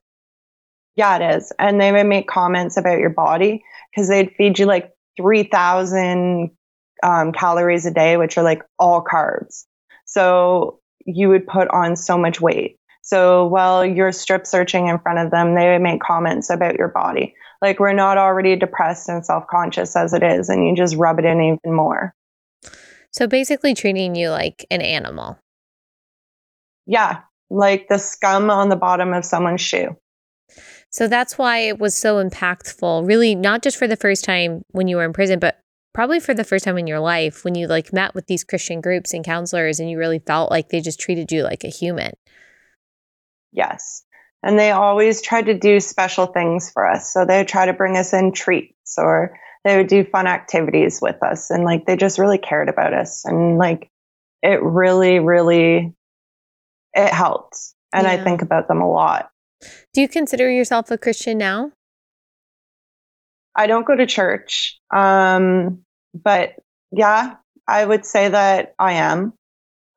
[0.97, 1.53] Yeah, it is.
[1.59, 6.51] And they would make comments about your body because they'd feed you like 3,000
[7.05, 9.65] um, calories a day, which are like all carbs.
[10.07, 12.79] So you would put on so much weight.
[13.03, 16.89] So while you're strip searching in front of them, they would make comments about your
[16.89, 17.35] body.
[17.61, 21.19] Like we're not already depressed and self conscious as it is, and you just rub
[21.19, 22.15] it in even more.
[23.13, 25.39] So basically, treating you like an animal.
[26.87, 29.97] Yeah, like the scum on the bottom of someone's shoe.
[30.91, 34.89] So that's why it was so impactful, really, not just for the first time when
[34.89, 35.61] you were in prison, but
[35.93, 38.81] probably for the first time in your life when you like met with these Christian
[38.81, 42.13] groups and counselors and you really felt like they just treated you like a human.
[43.53, 44.05] Yes.
[44.43, 47.13] And they always tried to do special things for us.
[47.13, 51.01] So they would try to bring us in treats or they would do fun activities
[51.03, 51.51] with us.
[51.51, 53.25] And like they just really cared about us.
[53.25, 53.91] And like
[54.43, 55.95] it really, really
[56.95, 57.59] it helped.
[57.93, 58.13] And yeah.
[58.13, 59.31] I think about them a lot.
[59.93, 61.73] Do you consider yourself a Christian now?
[63.57, 64.79] I don't go to church.
[64.95, 65.81] Um,
[66.15, 66.55] but
[66.93, 69.33] yeah, I would say that I am.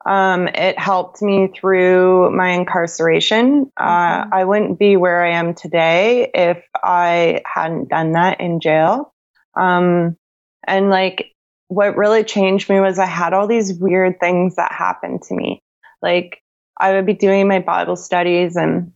[0.05, 3.71] Um, it helped me through my incarceration.
[3.77, 4.33] Uh, mm-hmm.
[4.33, 9.13] I wouldn't be where I am today if I hadn't done that in jail.
[9.55, 10.17] Um,
[10.65, 11.31] and like,
[11.67, 15.61] what really changed me was I had all these weird things that happened to me.
[16.01, 16.41] Like,
[16.77, 18.55] I would be doing my Bible studies.
[18.55, 18.93] And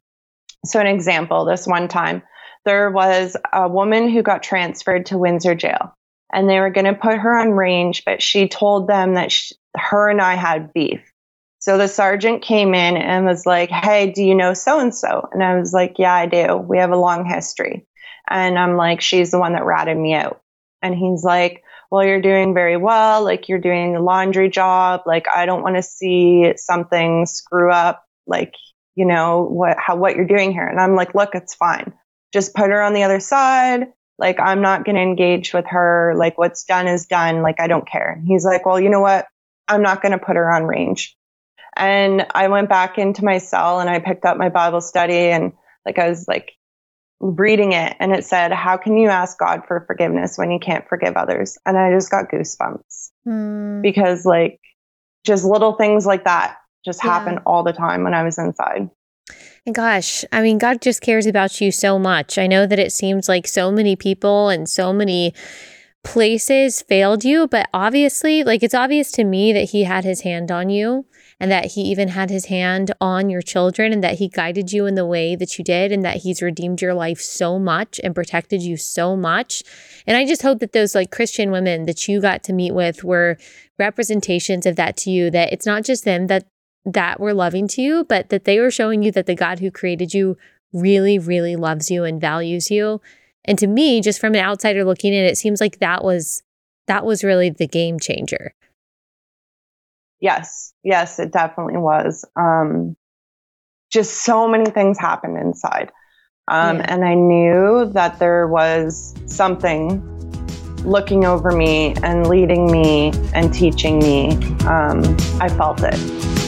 [0.66, 2.24] so, an example this one time,
[2.66, 5.96] there was a woman who got transferred to Windsor jail
[6.34, 9.56] and they were going to put her on range, but she told them that she,
[9.78, 11.02] her and I had beef.
[11.60, 15.28] So the sergeant came in and was like, Hey, do you know so and so?
[15.32, 16.58] And I was like, Yeah, I do.
[16.58, 17.88] We have a long history.
[18.30, 20.42] And I'm like, She's the one that ratted me out.
[20.82, 23.24] And he's like, well, you're doing very well.
[23.24, 25.02] Like you're doing a laundry job.
[25.06, 28.04] Like I don't want to see something screw up.
[28.28, 28.54] Like,
[28.96, 30.68] you know, what, how, what you're doing here.
[30.68, 31.94] And I'm like, look, it's fine.
[32.34, 33.88] Just put her on the other side.
[34.18, 36.14] Like I'm not going to engage with her.
[36.18, 37.42] Like what's done is done.
[37.42, 38.12] Like I don't care.
[38.12, 39.28] And he's like, well, you know what?
[39.68, 41.16] I'm not going to put her on range.
[41.76, 45.52] And I went back into my cell and I picked up my Bible study and
[45.86, 46.52] like I was like
[47.20, 50.88] reading it and it said, How can you ask God for forgiveness when you can't
[50.88, 51.58] forgive others?
[51.66, 53.82] And I just got goosebumps mm.
[53.82, 54.60] because like
[55.26, 57.12] just little things like that just yeah.
[57.12, 58.90] happen all the time when I was inside.
[59.66, 62.38] And gosh, I mean, God just cares about you so much.
[62.38, 65.34] I know that it seems like so many people and so many
[66.06, 70.52] places failed you, but obviously, like it's obvious to me that He had His hand
[70.52, 71.06] on you
[71.40, 74.86] and that He even had His hand on your children and that He guided you
[74.86, 78.16] in the way that you did and that He's redeemed your life so much and
[78.16, 79.64] protected you so much.
[80.08, 83.04] And I just hope that those like Christian women that you got to meet with
[83.04, 83.38] were
[83.78, 86.48] representations of that to you, that it's not just them that
[86.86, 89.72] that were loving to you, but that they were showing you that the God who
[89.72, 90.38] created you
[90.72, 93.02] really, really loves you and values you.
[93.46, 96.44] And to me, just from an outsider looking in, it seems like that was
[96.88, 98.54] that was really the game changer.
[100.20, 102.26] Yes, yes, it definitely was.
[102.36, 102.96] Um,
[103.92, 105.92] just so many things happened inside.
[106.48, 106.86] Um, yeah.
[106.90, 110.04] And I knew that there was something
[110.84, 114.36] looking over me and leading me and teaching me.
[114.66, 115.04] Um,
[115.42, 116.45] I felt it.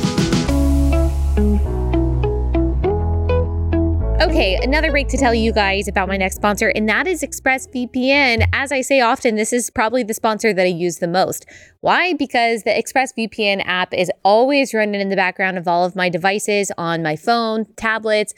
[4.37, 8.47] Okay, another break to tell you guys about my next sponsor, and that is ExpressVPN.
[8.53, 11.47] As I say often, this is probably the sponsor that I use the most.
[11.81, 12.13] Why?
[12.13, 16.71] Because the ExpressVPN app is always running in the background of all of my devices
[16.77, 18.35] on my phone, tablets,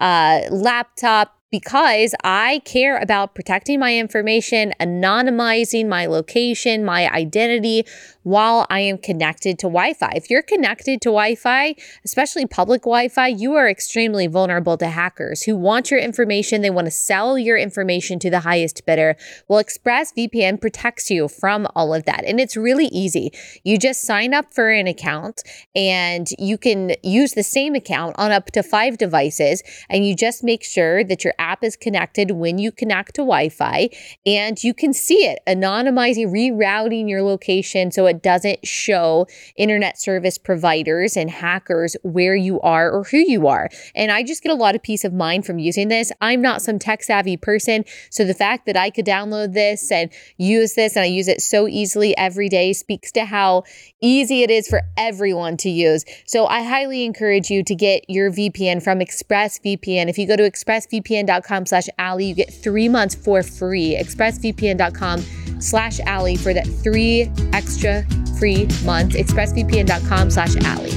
[0.00, 7.84] uh, laptop, because I care about protecting my information, anonymizing my location, my identity
[8.22, 10.12] while I am connected to Wi Fi.
[10.14, 14.86] If you're connected to Wi Fi, especially public Wi Fi, you are extremely vulnerable to
[14.86, 16.62] hackers who want your information.
[16.62, 19.16] They want to sell your information to the highest bidder.
[19.48, 22.24] Well, ExpressVPN protects you from all of that.
[22.24, 23.32] And it's really easy.
[23.64, 25.42] You just sign up for an account
[25.74, 29.62] and you can use the same account on up to five devices.
[29.90, 33.48] And you just make sure that your app is connected when you connect to Wi
[33.48, 33.90] Fi
[34.24, 39.26] and you can see it, anonymizing, rerouting your location so it doesn't show
[39.56, 43.68] internet service providers and hackers where you are or who you are.
[43.96, 46.12] And I just get a lot of peace of mind from using this.
[46.20, 47.84] I'm not some tech savvy person.
[48.10, 51.42] So the fact that I could download this and use this and I use it
[51.42, 53.64] so easily every day speaks to how
[54.00, 56.04] easy it is for everyone to use.
[56.24, 60.08] So I highly encourage you to get your VPN from ExpressVPN.
[60.08, 61.31] If you go to expressvpn.com
[61.66, 63.96] slash Allie, you get three months for free.
[64.00, 65.22] ExpressVPN.com
[65.60, 68.04] slash Allie for that three extra
[68.38, 69.16] free months.
[69.16, 70.90] ExpressVPN.com slash Allie.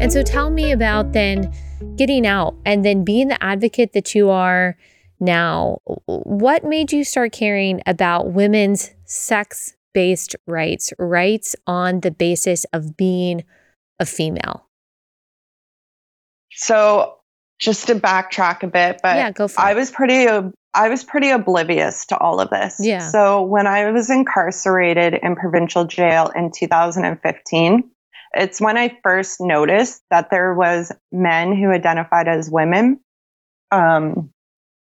[0.00, 1.52] And so tell me about then
[1.96, 4.76] getting out and then being the advocate that you are
[5.20, 5.78] now.
[6.06, 12.96] What made you start caring about women's sex based rights, rights on the basis of
[12.96, 13.44] being
[13.98, 14.69] a female?
[16.60, 17.16] So
[17.58, 19.76] just to backtrack a bit, but yeah, go for I it.
[19.76, 20.26] was pretty
[20.72, 22.76] I was pretty oblivious to all of this.
[22.78, 23.10] Yeah.
[23.10, 27.90] So when I was incarcerated in provincial jail in 2015,
[28.34, 33.00] it's when I first noticed that there was men who identified as women
[33.72, 34.30] um,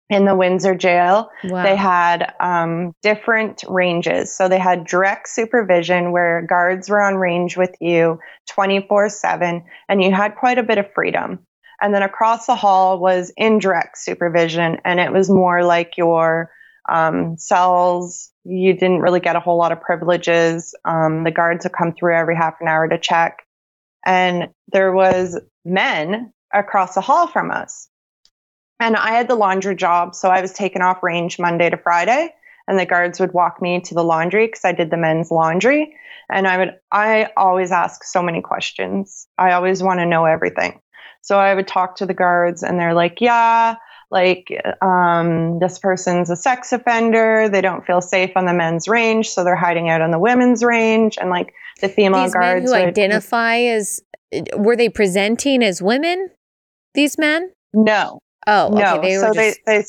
[0.08, 1.30] in the Windsor jail.
[1.44, 1.62] Wow.
[1.62, 4.34] They had um, different ranges.
[4.34, 10.02] So they had direct supervision where guards were on range with you 24 7, and
[10.02, 11.40] you had quite a bit of freedom.
[11.80, 16.50] And then across the hall was indirect supervision, and it was more like your
[16.88, 18.30] um, cells.
[18.44, 20.74] You didn't really get a whole lot of privileges.
[20.84, 23.42] Um, the guards would come through every half an hour to check.
[24.04, 27.88] And there was men across the hall from us.
[28.78, 32.32] And I had the laundry job, so I was taken off range Monday to Friday,
[32.68, 35.96] and the guards would walk me to the laundry because I did the men's laundry.
[36.28, 39.28] And I would, I always ask so many questions.
[39.38, 40.80] I always want to know everything.
[41.26, 43.74] So I would talk to the guards and they're like, yeah,
[44.12, 44.46] like
[44.80, 47.48] um, this person's a sex offender.
[47.48, 50.62] They don't feel safe on the men's range, so they're hiding out on the women's
[50.62, 51.18] range.
[51.20, 54.00] And like the female these guards men who would, identify as
[54.56, 56.30] were they presenting as women?
[56.94, 57.50] These men?
[57.74, 58.20] No.
[58.46, 58.82] Oh, okay.
[58.82, 59.00] no.
[59.00, 59.36] They so just...
[59.36, 59.84] they they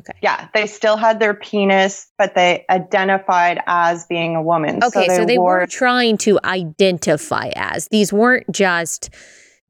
[0.00, 0.18] Okay.
[0.22, 4.82] Yeah, they still had their penis, but they identified as being a woman.
[4.82, 5.58] Okay, so they, so they wore...
[5.58, 7.88] were trying to identify as.
[7.88, 9.10] These weren't just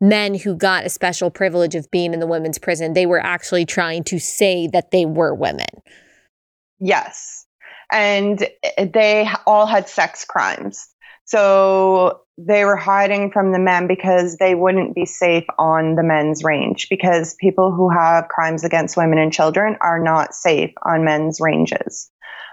[0.00, 2.92] men who got a special privilege of being in the women's prison.
[2.92, 5.66] They were actually trying to say that they were women.
[6.78, 7.46] Yes.
[7.90, 8.46] And
[8.78, 10.88] they all had sex crimes.
[11.24, 16.44] So they were hiding from the men because they wouldn't be safe on the men's
[16.44, 21.40] range because people who have crimes against women and children are not safe on men's
[21.40, 22.10] ranges.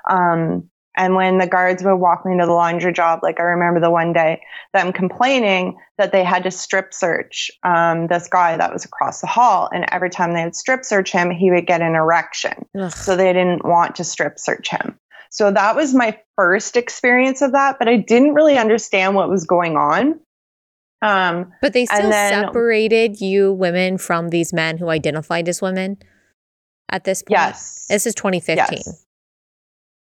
[0.09, 3.79] Um, And when the guards would walk me to the laundry job, like I remember
[3.79, 4.41] the one day
[4.73, 9.27] them complaining that they had to strip search um, this guy that was across the
[9.27, 9.69] hall.
[9.73, 12.65] And every time they would strip search him, he would get an erection.
[12.77, 12.91] Ugh.
[12.91, 14.97] So they didn't want to strip search him.
[15.29, 19.45] So that was my first experience of that, but I didn't really understand what was
[19.45, 20.19] going on.
[21.01, 25.97] Um, but they still then, separated you women from these men who identified as women
[26.89, 27.37] at this point.
[27.37, 27.87] Yes.
[27.89, 28.77] This is 2015.
[28.77, 29.04] Yes.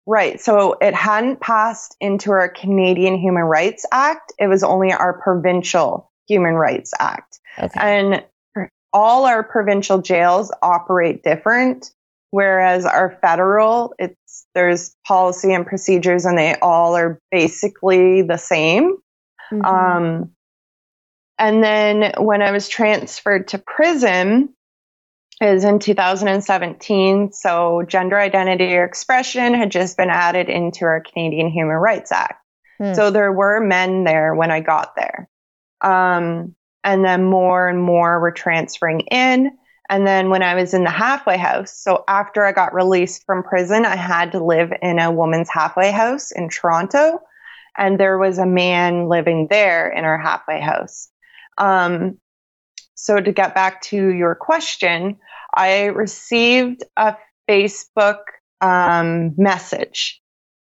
[0.06, 0.40] Right.
[0.40, 4.32] So it hadn't passed into our Canadian Human Rights Act.
[4.38, 7.38] It was only our provincial Human Rights Act.
[7.58, 7.80] Okay.
[7.80, 8.24] And
[8.92, 11.92] all our provincial jails operate different,
[12.30, 18.96] whereas our federal, it's there's policy and procedures and they all are basically the same.
[19.52, 19.64] Mm-hmm.
[19.64, 20.30] Um,
[21.38, 24.54] and then when I was transferred to prison,
[25.42, 27.32] is in 2017.
[27.32, 32.42] So gender identity or expression had just been added into our Canadian Human Rights Act.
[32.78, 32.94] Hmm.
[32.94, 35.28] So there were men there when I got there.
[35.80, 39.50] Um, and then more and more were transferring in.
[39.90, 43.42] And then when I was in the halfway house, so after I got released from
[43.42, 47.20] prison, I had to live in a woman's halfway house in Toronto.
[47.76, 51.08] And there was a man living there in our halfway house.
[51.58, 52.18] Um,
[52.94, 55.18] so to get back to your question,
[55.54, 57.16] I received a
[57.48, 58.18] Facebook
[58.60, 60.20] um, message.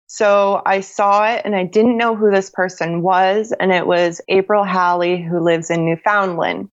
[0.08, 3.54] So I saw it and I didn't know who this person was.
[3.60, 6.70] And it was April Halley, who lives in Newfoundland.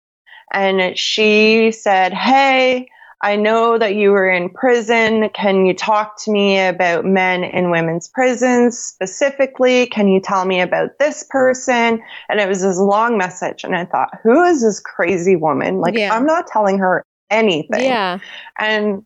[0.53, 2.88] And she said, Hey,
[3.23, 5.29] I know that you were in prison.
[5.31, 9.87] Can you talk to me about men in women's prisons specifically?
[9.87, 12.03] Can you tell me about this person?
[12.31, 13.62] And it was this long message.
[13.62, 15.81] And I thought, who is this crazy woman?
[15.81, 16.14] Like, yeah.
[16.14, 17.85] I'm not telling her anything.
[17.85, 18.21] Yeah.
[18.59, 19.03] And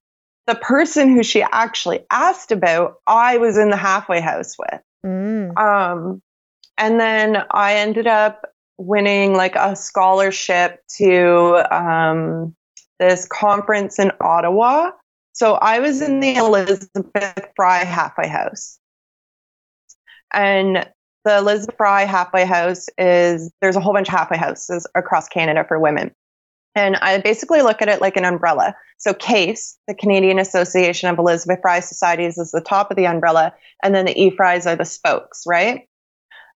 [0.46, 4.80] the person who she actually asked about, I was in the halfway house with.
[5.04, 5.58] Mm.
[5.58, 6.22] Um,
[6.78, 8.42] and then I ended up
[8.78, 12.54] winning like a scholarship to um,
[12.98, 14.90] this conference in Ottawa.
[15.32, 18.78] So I was in the Elizabeth Fry halfway house.
[20.32, 20.88] And
[21.24, 25.64] the Elizabeth Fry halfway house is there's a whole bunch of halfway houses across Canada
[25.66, 26.12] for women.
[26.74, 28.74] And I basically look at it like an umbrella.
[28.98, 33.54] So CASE, the Canadian Association of Elizabeth Fry Societies, is the top of the umbrella,
[33.82, 35.88] and then the EFRIs are the spokes, right?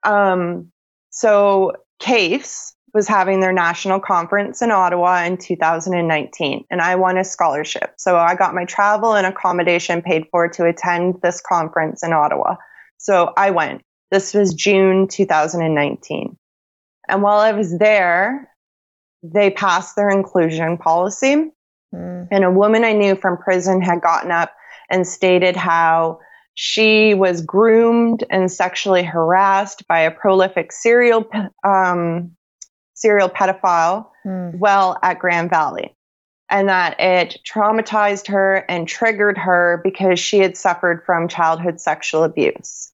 [0.05, 0.71] Um,
[1.11, 7.25] so CASE was having their national conference in Ottawa in 2019, and I won a
[7.25, 7.93] scholarship.
[7.99, 12.57] So I got my travel and accommodation paid for to attend this conference in Ottawa.
[12.97, 13.83] So I went.
[14.11, 16.39] This was June 2019.
[17.09, 18.51] And while I was there,
[19.23, 21.51] they passed their inclusion policy.
[21.95, 22.29] Mm.
[22.31, 24.53] And a woman I knew from prison had gotten up
[24.89, 26.21] and stated how
[26.55, 31.29] she was groomed and sexually harassed by a prolific serial
[31.63, 32.36] um,
[32.97, 34.59] serial pedophile mm.
[34.59, 35.95] well at Grand Valley.
[36.49, 42.25] And that it traumatized her and triggered her because she had suffered from childhood sexual
[42.25, 42.93] abuse.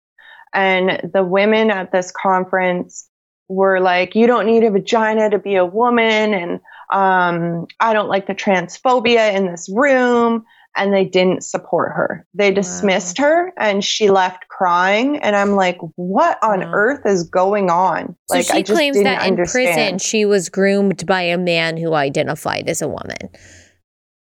[0.54, 3.08] And the women at this conference
[3.48, 6.34] were like, you don't need a vagina to be a woman.
[6.34, 10.44] And um, I don't like the transphobia in this room.
[10.76, 12.26] And they didn't support her.
[12.34, 13.26] They dismissed wow.
[13.26, 15.18] her and she left crying.
[15.18, 16.72] And I'm like, what on wow.
[16.72, 18.16] earth is going on?
[18.28, 19.68] So like, she I claims that understand.
[19.68, 23.28] in prison she was groomed by a man who identified as a woman.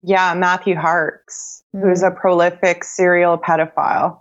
[0.02, 1.88] Yeah, Matthew Harks, mm-hmm.
[1.88, 4.20] who's a prolific serial pedophile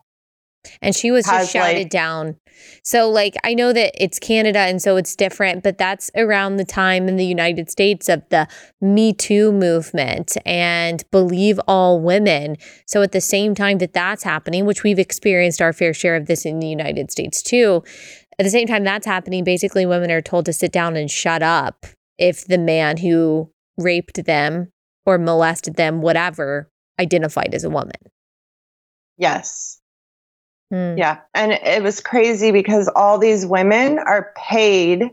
[0.82, 2.38] and she was just shouted like, down.
[2.84, 6.66] So, like, I know that it's Canada and so it's different, but that's around the
[6.66, 8.47] time in the United States of the
[8.82, 12.57] Me Too movement and Believe All Women.
[12.86, 16.28] So, at the same time that that's happening, which we've experienced our fair share of
[16.28, 17.84] this in the United States too,
[18.38, 21.41] at the same time that's happening, basically women are told to sit down and shut
[21.41, 21.86] up
[22.18, 24.72] if the man who raped them
[25.05, 27.95] or molested them, whatever, identified as a woman.
[29.18, 29.80] Yes.
[30.74, 30.97] Mm.
[30.97, 31.20] Yeah.
[31.34, 35.09] And it was crazy because all these women are paid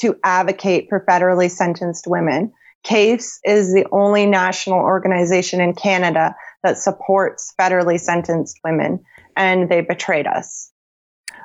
[0.00, 2.52] to advocate for federally sentenced women.
[2.82, 9.00] CASE is the only national organization in Canada that supports federally sentenced women,
[9.36, 10.70] and they betrayed us.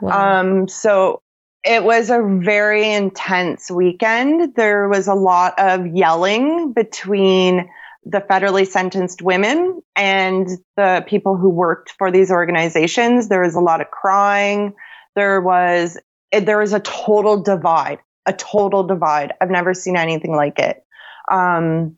[0.01, 0.39] Wow.
[0.39, 1.21] Um, so
[1.63, 4.55] it was a very intense weekend.
[4.55, 7.69] There was a lot of yelling between
[8.05, 10.47] the federally sentenced women and
[10.77, 13.27] the people who worked for these organizations.
[13.27, 14.73] There was a lot of crying.
[15.15, 15.97] There was
[16.31, 19.33] there was a total divide, a total divide.
[19.41, 20.83] I've never seen anything like it.
[21.31, 21.97] Um,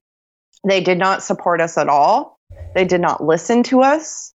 [0.65, 2.39] they did not support us at all.
[2.75, 4.33] They did not listen to us,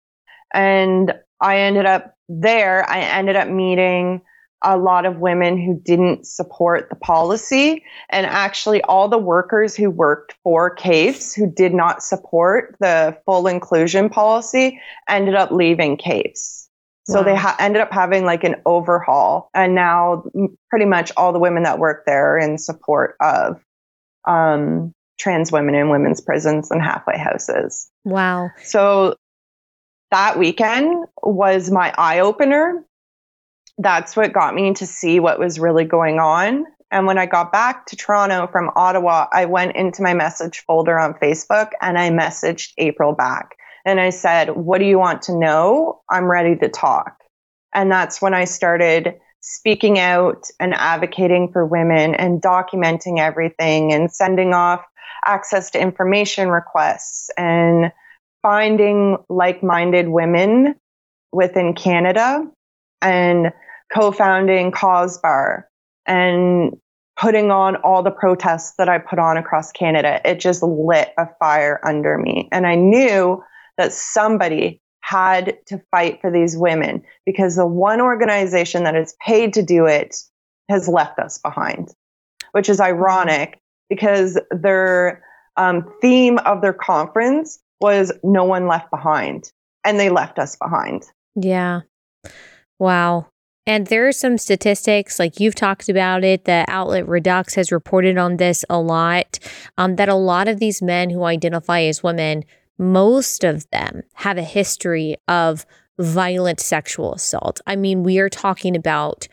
[0.54, 4.22] and I ended up there, I ended up meeting
[4.62, 7.84] a lot of women who didn't support the policy.
[8.10, 13.46] And actually, all the workers who worked for CAEFS who did not support the full
[13.46, 16.66] inclusion policy ended up leaving CAEFS.
[17.06, 17.22] So wow.
[17.22, 19.48] they ha- ended up having like an overhaul.
[19.54, 20.24] And now,
[20.68, 23.62] pretty much all the women that work there are in support of
[24.26, 27.90] um, trans women in women's prisons and halfway houses.
[28.04, 28.50] Wow.
[28.62, 29.16] So
[30.10, 32.84] that weekend was my eye opener
[33.78, 36.64] that's what got me to see what was really going on.
[36.90, 40.98] And when I got back to Toronto from Ottawa, I went into my message folder
[40.98, 43.56] on Facebook and I messaged April back.
[43.84, 46.00] And I said, What do you want to know?
[46.10, 47.16] I'm ready to talk.
[47.74, 54.10] And that's when I started speaking out and advocating for women and documenting everything and
[54.10, 54.82] sending off
[55.26, 57.92] access to information requests and
[58.42, 60.74] finding like minded women
[61.32, 62.44] within Canada
[63.02, 63.52] and
[63.92, 65.64] co-founding CAWSBAR
[66.06, 66.76] and
[67.18, 71.26] putting on all the protests that I put on across Canada, it just lit a
[71.38, 72.48] fire under me.
[72.52, 73.42] And I knew
[73.76, 79.54] that somebody had to fight for these women because the one organization that is paid
[79.54, 80.14] to do it
[80.68, 81.88] has left us behind,
[82.52, 83.58] which is ironic
[83.88, 85.22] because their
[85.56, 89.50] um, theme of their conference was no one left behind
[89.84, 91.04] and they left us behind.
[91.34, 91.80] Yeah.
[92.78, 93.28] Wow.
[93.68, 98.16] And there are some statistics, like you've talked about it, the outlet Reduxx has reported
[98.16, 99.38] on this a lot,
[99.76, 102.44] um, that a lot of these men who identify as women,
[102.78, 105.66] most of them have a history of
[105.98, 107.60] violent sexual assault.
[107.66, 109.28] I mean, we are talking about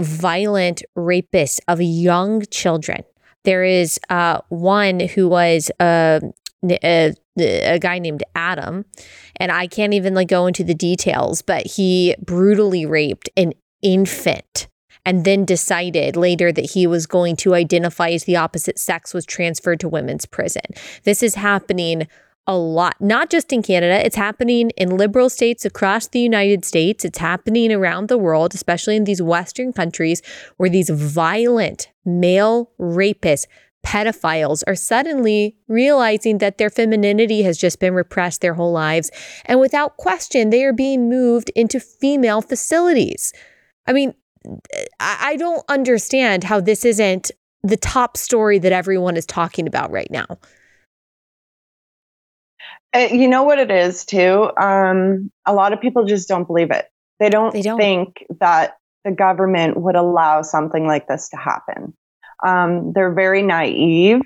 [0.00, 3.02] violent rapists of young children.
[3.44, 6.22] There is uh, one who was a,
[7.40, 8.84] a guy named Adam,
[9.36, 14.68] and I can't even like go into the details, but he brutally raped an infant
[15.04, 19.24] and then decided later that he was going to identify as the opposite sex was
[19.24, 20.62] transferred to women's prison.
[21.04, 22.06] This is happening
[22.46, 27.04] a lot, not just in Canada, it's happening in liberal states across the United States.
[27.04, 30.22] It's happening around the world, especially in these Western countries
[30.56, 33.46] where these violent male rapists
[33.84, 39.10] pedophiles are suddenly realizing that their femininity has just been repressed their whole lives.
[39.46, 43.32] And without question, they are being moved into female facilities.
[43.86, 44.14] I mean,
[45.00, 47.30] I don't understand how this isn't
[47.62, 50.26] the top story that everyone is talking about right now.
[52.94, 54.50] Uh, you know what it is, too?
[54.60, 56.86] Um, a lot of people just don't believe it.
[57.20, 57.78] They don't, they don't.
[57.78, 61.94] think that the government would allow something like this to happen.
[62.46, 64.20] Um, they're very naive.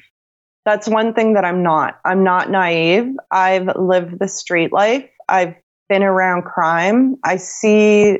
[0.64, 1.98] That's one thing that I'm not.
[2.04, 3.14] I'm not naive.
[3.30, 5.08] I've lived the street life.
[5.28, 5.54] I've
[5.88, 7.16] been around crime.
[7.24, 8.18] I see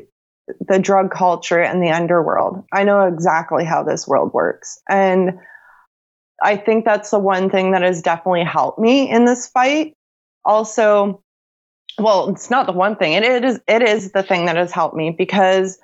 [0.67, 2.63] the drug culture and the underworld.
[2.73, 4.79] I know exactly how this world works.
[4.89, 5.39] And
[6.41, 9.93] I think that's the one thing that has definitely helped me in this fight.
[10.43, 11.23] Also,
[11.97, 13.13] well, it's not the one thing.
[13.13, 15.79] It, it is it is the thing that has helped me because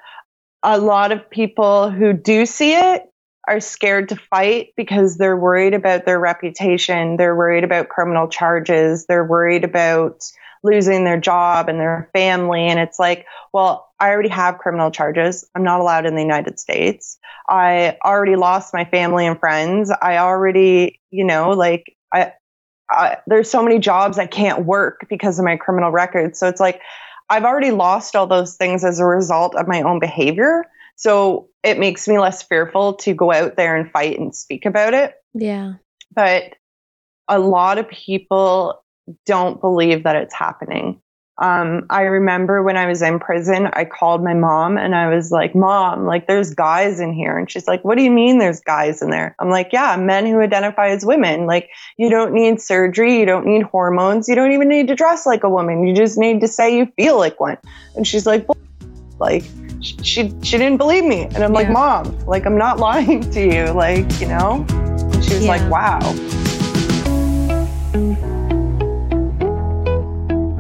[0.63, 3.03] a lot of people who do see it
[3.49, 7.17] are scared to fight because they're worried about their reputation.
[7.17, 9.07] They're worried about criminal charges.
[9.07, 10.23] They're worried about
[10.61, 12.67] losing their job and their family.
[12.67, 15.49] And it's like, well, I already have criminal charges.
[15.55, 17.17] I'm not allowed in the United States.
[17.49, 19.91] I already lost my family and friends.
[19.99, 22.33] I already, you know, like, I,
[22.91, 26.35] I there's so many jobs I can't work because of my criminal record.
[26.35, 26.81] So it's like,
[27.29, 30.65] I've already lost all those things as a result of my own behavior.
[30.99, 34.93] So it makes me less fearful to go out there and fight and speak about
[34.93, 35.13] it.
[35.33, 35.75] Yeah.
[36.13, 36.55] But
[37.29, 38.83] a lot of people
[39.25, 41.01] don't believe that it's happening.
[41.41, 45.31] Um, I remember when I was in prison, I called my mom and I was
[45.31, 47.37] like, Mom, like there's guys in here.
[47.37, 49.37] And she's like, What do you mean there's guys in there?
[49.39, 51.45] I'm like, Yeah, men who identify as women.
[51.45, 55.25] Like, you don't need surgery, you don't need hormones, you don't even need to dress
[55.25, 55.87] like a woman.
[55.87, 57.57] You just need to say you feel like one.
[57.95, 58.45] And she's like,
[59.17, 59.45] like
[59.81, 61.59] she she didn't believe me and i'm yeah.
[61.59, 65.49] like mom like i'm not lying to you like you know and she was yeah.
[65.49, 65.99] like wow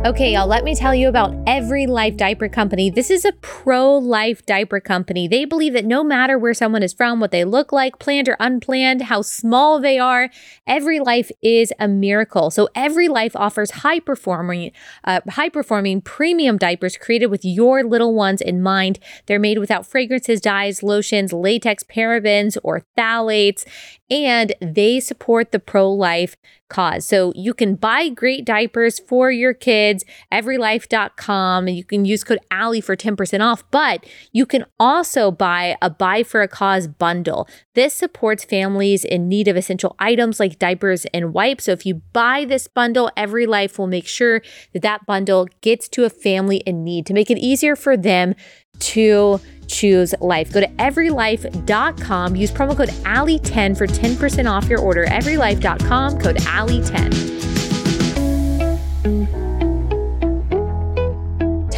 [0.05, 2.89] Okay, y'all, let me tell you about Every Life Diaper Company.
[2.89, 5.27] This is a pro life diaper company.
[5.27, 8.37] They believe that no matter where someone is from, what they look like, planned or
[8.39, 10.29] unplanned, how small they are,
[10.65, 12.49] every life is a miracle.
[12.49, 14.71] So Every Life offers high performing,
[15.03, 18.99] uh, high performing premium diapers created with your little ones in mind.
[19.25, 23.65] They're made without fragrances, dyes, lotions, latex, parabens, or phthalates.
[24.09, 26.35] And they support the pro life
[26.69, 27.05] cause.
[27.05, 32.39] So you can buy great diapers for your kids, everylife.com, and you can use code
[32.51, 37.47] Allie for 10% off, but you can also buy a buy for a cause bundle.
[37.73, 41.65] This supports families in need of essential items like diapers and wipes.
[41.65, 44.41] So if you buy this bundle, Every Life will make sure
[44.73, 48.35] that that bundle gets to a family in need to make it easier for them
[48.79, 49.39] to
[49.69, 50.51] choose life.
[50.51, 55.05] Go to everylife.com, use promo code Allie10 for 10% off your order.
[55.05, 57.39] Everylife.com, code Allie10.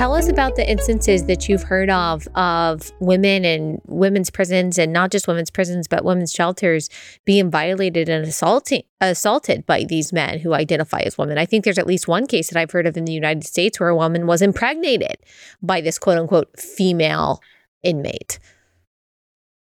[0.01, 4.91] Tell us about the instances that you've heard of of women in women's prisons and
[4.91, 6.89] not just women's prisons but women's shelters
[7.23, 11.37] being violated and assaulting assaulted by these men who identify as women.
[11.37, 13.79] I think there's at least one case that I've heard of in the United States
[13.79, 15.17] where a woman was impregnated
[15.61, 17.39] by this quote unquote female
[17.83, 18.39] inmate.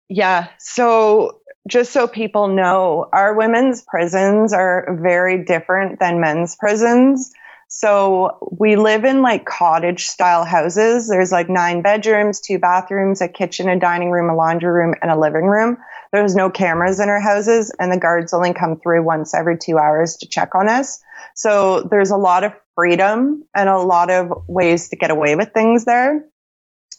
[0.08, 0.48] Yeah.
[0.58, 7.30] So just so people know, our women's prisons are very different than men's prisons.
[7.70, 11.06] So we live in like cottage style houses.
[11.06, 15.10] There's like nine bedrooms, two bathrooms, a kitchen, a dining room, a laundry room, and
[15.10, 15.76] a living room.
[16.10, 19.76] There's no cameras in our houses, and the guards only come through once every two
[19.76, 20.98] hours to check on us.
[21.34, 25.52] So there's a lot of freedom and a lot of ways to get away with
[25.52, 26.24] things there.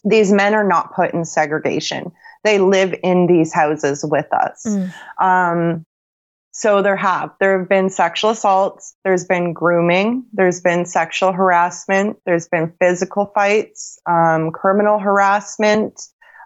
[0.04, 2.12] These men are not put in segregation.
[2.44, 4.66] They live in these houses with us.
[4.66, 4.94] Mm.
[5.22, 5.86] Um,
[6.52, 12.18] so there have there have been sexual assaults, there's been grooming, there's been sexual harassment,
[12.26, 16.02] there's been physical fights, um, criminal harassment.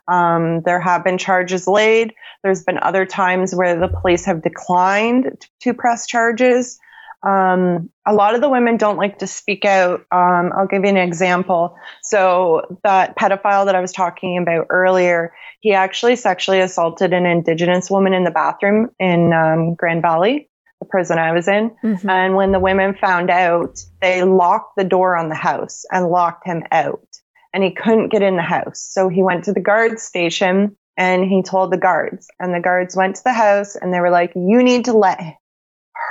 [0.07, 2.13] Um, there have been charges laid.
[2.43, 6.77] There's been other times where the police have declined to press charges.
[7.23, 10.01] Um, a lot of the women don't like to speak out.
[10.11, 11.77] Um, I'll give you an example.
[12.01, 17.89] So, that pedophile that I was talking about earlier, he actually sexually assaulted an Indigenous
[17.89, 20.49] woman in the bathroom in um, Grand Valley,
[20.81, 21.71] the prison I was in.
[21.83, 22.09] Mm-hmm.
[22.09, 26.45] And when the women found out, they locked the door on the house and locked
[26.45, 27.07] him out.
[27.53, 28.81] And he couldn't get in the house.
[28.81, 32.27] So, he went to the guard station and he told the guards.
[32.37, 35.19] And the guards went to the house and they were like, You need to let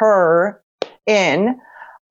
[0.01, 0.62] her
[1.07, 1.59] in,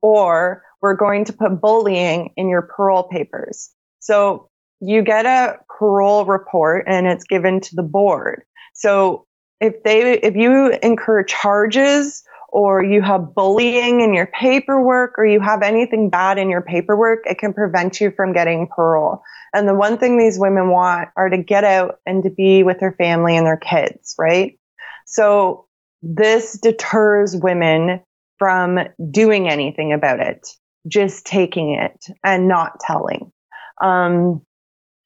[0.02, 3.70] or we're going to put bullying in your parole papers.
[4.00, 8.44] So you get a parole report and it's given to the board.
[8.74, 9.28] So
[9.60, 15.40] if they, if you incur charges or you have bullying in your paperwork or you
[15.40, 19.22] have anything bad in your paperwork, it can prevent you from getting parole.
[19.54, 22.80] And the one thing these women want are to get out and to be with
[22.80, 24.58] their family and their kids, right?
[25.06, 25.68] So
[26.02, 28.02] this deters women
[28.42, 28.80] from
[29.12, 30.48] doing anything about it,
[30.88, 33.32] just taking it and not telling.
[33.80, 34.42] Um,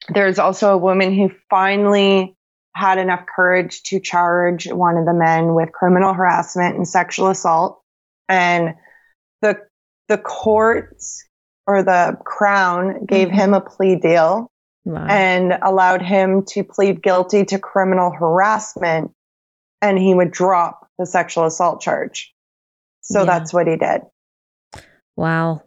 [0.07, 2.33] there's also a woman who finally
[2.73, 7.81] had enough courage to charge one of the men with criminal harassment and sexual assault.
[8.29, 8.75] And
[9.41, 9.57] the,
[10.07, 11.27] the courts
[11.67, 13.37] or the crown gave mm-hmm.
[13.37, 14.49] him a plea deal
[14.85, 15.07] wow.
[15.09, 19.11] and allowed him to plead guilty to criminal harassment
[19.81, 22.31] and he would drop the sexual assault charge.
[23.05, 23.25] So yeah.
[23.25, 24.01] that's what he did.
[25.15, 25.63] Wow.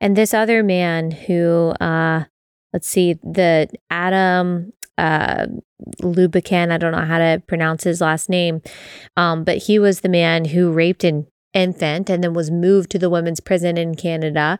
[0.00, 2.24] And this other man who, uh,
[2.72, 5.46] let's see, the Adam uh,
[6.02, 8.62] Laboucan, I don't know how to pronounce his last name,
[9.16, 12.98] um, but he was the man who raped an infant and then was moved to
[12.98, 14.58] the women's prison in Canada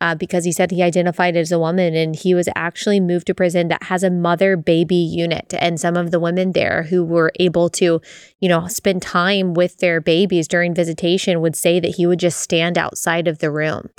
[0.00, 3.34] uh, because he said he identified as a woman and he was actually moved to
[3.34, 5.54] prison that has a mother baby unit.
[5.58, 8.00] And some of the women there who were able to,
[8.40, 12.40] you know, spend time with their babies during visitation would say that he would just
[12.40, 13.90] stand outside of the room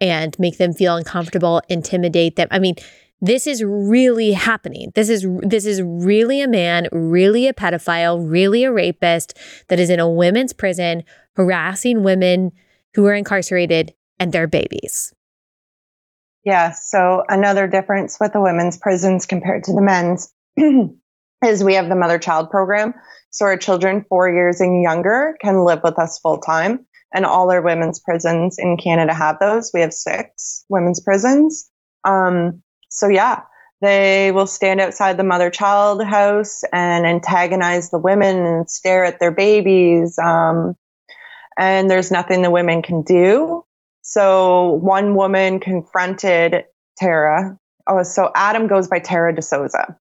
[0.00, 2.48] and make them feel uncomfortable, intimidate them.
[2.50, 2.74] I mean,
[3.20, 4.92] this is really happening.
[4.94, 9.38] This is this is really a man, really a pedophile, really a rapist
[9.68, 11.04] that is in a women's prison
[11.36, 12.52] harassing women
[12.94, 15.14] who are incarcerated and their babies.
[16.44, 16.72] Yeah.
[16.72, 20.32] So another difference with the women's prisons compared to the men's
[21.44, 22.94] is we have the mother child program.
[23.30, 26.86] So our children four years and younger can live with us full time.
[27.12, 29.70] And all our women's prisons in Canada have those.
[29.72, 31.70] We have six women's prisons.
[32.04, 33.42] Um, so yeah,
[33.80, 39.20] they will stand outside the mother child house and antagonize the women and stare at
[39.20, 40.18] their babies.
[40.18, 40.74] Um,
[41.56, 43.64] and there's nothing the women can do.
[44.04, 46.64] So one woman confronted
[46.98, 47.58] Tara.
[47.86, 49.96] Oh, so Adam goes by Tara Desousa.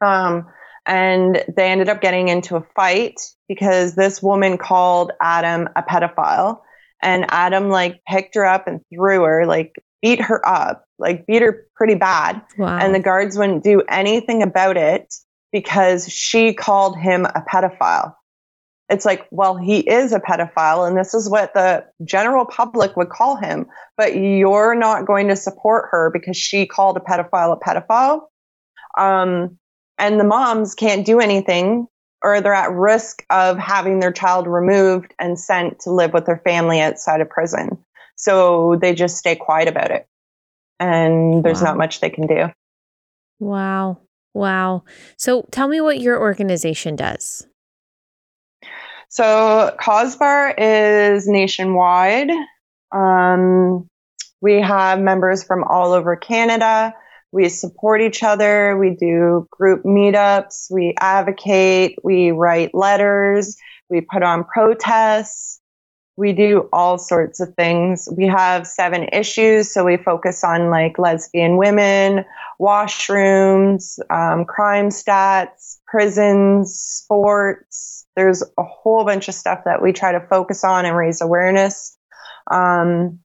[0.00, 0.46] Um,
[0.86, 6.60] and they ended up getting into a fight because this woman called Adam a pedophile.
[7.02, 11.42] And Adam like picked her up and threw her, like beat her up, like beat
[11.42, 12.40] her pretty bad.
[12.56, 12.78] Wow.
[12.78, 15.12] And the guards wouldn't do anything about it
[15.50, 18.14] because she called him a pedophile.
[18.88, 23.08] It's like, well, he is a pedophile and this is what the general public would
[23.08, 23.66] call him,
[23.96, 28.26] but you're not going to support her because she called a pedophile a pedophile.
[28.96, 29.58] Um,
[29.98, 31.88] and the moms can't do anything
[32.22, 36.40] or they're at risk of having their child removed and sent to live with their
[36.44, 37.78] family outside of prison.
[38.16, 40.06] So they just stay quiet about it.
[40.78, 41.68] And there's wow.
[41.68, 42.50] not much they can do.
[43.38, 43.98] Wow.
[44.32, 44.84] Wow.
[45.16, 47.46] So tell me what your organization does.
[49.08, 52.30] So CAWSBAR is nationwide.
[52.92, 53.88] Um,
[54.40, 56.94] we have members from all over Canada.
[57.32, 58.76] We support each other.
[58.76, 60.70] We do group meetups.
[60.70, 61.98] We advocate.
[62.02, 63.56] We write letters.
[63.88, 65.60] We put on protests.
[66.16, 68.08] We do all sorts of things.
[68.16, 69.72] We have seven issues.
[69.72, 72.24] So we focus on like lesbian women,
[72.60, 78.06] washrooms, um, crime stats, prisons, sports.
[78.16, 81.96] There's a whole bunch of stuff that we try to focus on and raise awareness.
[82.50, 83.20] Um,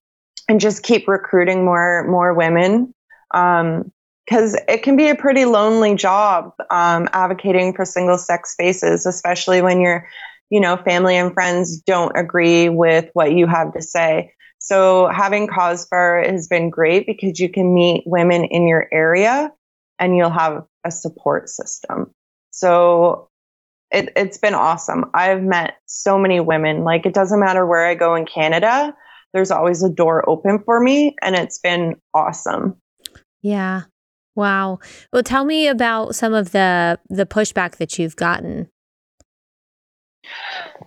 [0.50, 2.94] and just keep recruiting more more women
[3.32, 9.06] because um, it can be a pretty lonely job um, advocating for single sex spaces,
[9.06, 10.08] especially when your
[10.52, 14.34] you know family and friends don't agree with what you have to say.
[14.60, 19.52] So having CAWSBAR has been great because you can meet women in your area
[19.97, 22.12] and you'll have a support system.
[22.52, 23.30] So
[23.89, 25.06] it, it's been awesome.
[25.16, 26.84] I've met so many women.
[26.84, 28.93] Like it doesn't matter where I go in Canada
[29.34, 32.76] there's always a door open for me and it's been awesome.
[33.41, 33.84] Yeah.
[34.36, 34.80] Wow.
[35.12, 38.70] Well, tell me about some of the the pushback that you've gotten.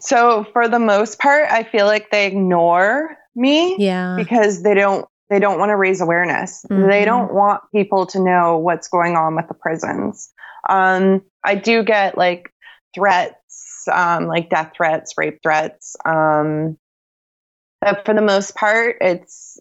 [0.01, 4.14] So, for the most part, I feel like they ignore me yeah.
[4.16, 6.64] because they don't they don't want to raise awareness.
[6.70, 6.89] Mm-hmm.
[6.89, 10.32] They don't want people to know what's going on with the prisons.
[10.68, 12.53] Um, I do get like
[12.95, 16.78] threats, um, like death threats, rape threats, um,
[17.80, 19.59] but for the most part, it's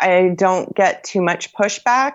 [0.00, 2.14] I don't get too much pushback.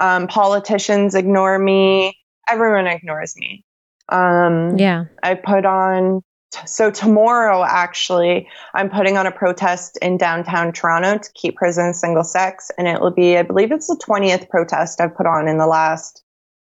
[0.00, 2.16] Um, politicians ignore me.
[2.48, 3.64] Everyone ignores me.
[4.08, 5.04] Um, yeah.
[5.22, 6.22] I put on,
[6.64, 12.24] so tomorrow, actually, I'm putting on a protest in downtown Toronto to keep prisons single
[12.24, 12.70] sex.
[12.78, 15.66] And it will be, I believe it's the 20th protest I've put on in the
[15.66, 16.22] last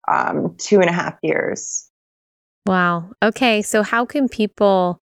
[0.08, 1.88] um, two and a half years.
[2.66, 3.10] Wow.
[3.22, 3.62] Okay.
[3.62, 5.00] So, how can people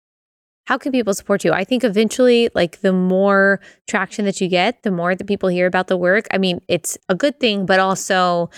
[0.65, 1.51] how can people support you?
[1.51, 5.67] I think eventually, like the more traction that you get, the more that people hear
[5.67, 6.25] about the work.
[6.31, 8.49] I mean, it's a good thing, but also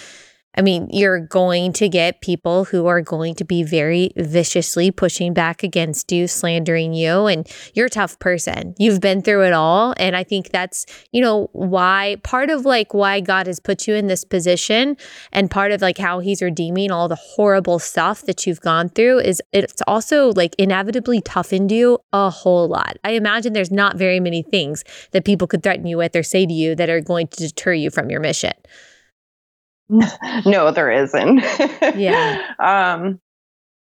[0.58, 5.34] I mean, you're going to get people who are going to be very viciously pushing
[5.34, 8.76] back against you, slandering you, and you're a tough person.
[8.78, 9.94] You've been through it all.
[9.98, 13.96] And I think that's, you know, why part of like why God has put you
[13.96, 14.98] in this position
[15.32, 19.20] and part of like how he's redeeming all the horrible stuff that you've gone through
[19.20, 22.98] is it's also like inevitably toughened you a whole lot.
[23.04, 26.46] I imagine there's not very many things that people could threaten you with or say
[26.46, 28.54] to you that are going to deter you from your mission.
[30.46, 31.42] no, there isn't.
[31.96, 32.54] yeah.
[32.60, 33.20] Um,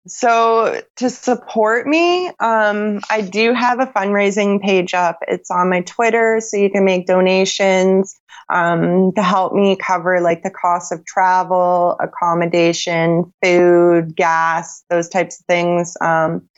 [0.07, 5.18] so to support me, um, I do have a fundraising page up.
[5.28, 8.14] It's on my Twitter, so you can make donations
[8.53, 15.40] um, to help me cover like the cost of travel, accommodation, food, gas, those types
[15.40, 15.95] of things.
[15.99, 16.49] Because um,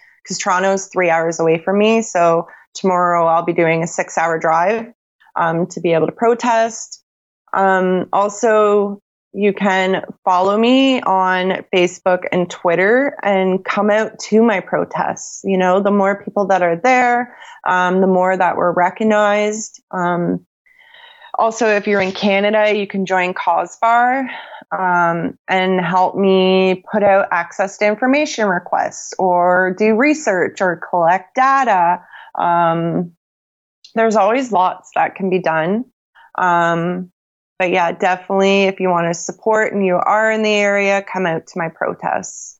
[0.40, 4.92] Toronto's three hours away from me, so tomorrow I'll be doing a six-hour drive
[5.36, 7.02] um, to be able to protest.
[7.52, 9.00] Um, also,
[9.32, 15.42] you can follow me on Facebook and Twitter and come out to my protests.
[15.44, 19.82] You know, the more people that are there, um, the more that we're recognized.
[19.90, 20.46] Um,
[21.38, 24.26] also, if you're in Canada, you can join CAWSBAR
[24.72, 31.34] um, and help me put out access to information requests or do research or collect
[31.34, 32.00] data.
[32.38, 33.12] Um,
[33.94, 35.84] there's always lots that can be done.
[36.38, 37.12] Um,
[37.58, 41.26] but yeah, definitely if you want to support and you are in the area, come
[41.26, 42.56] out to my protests.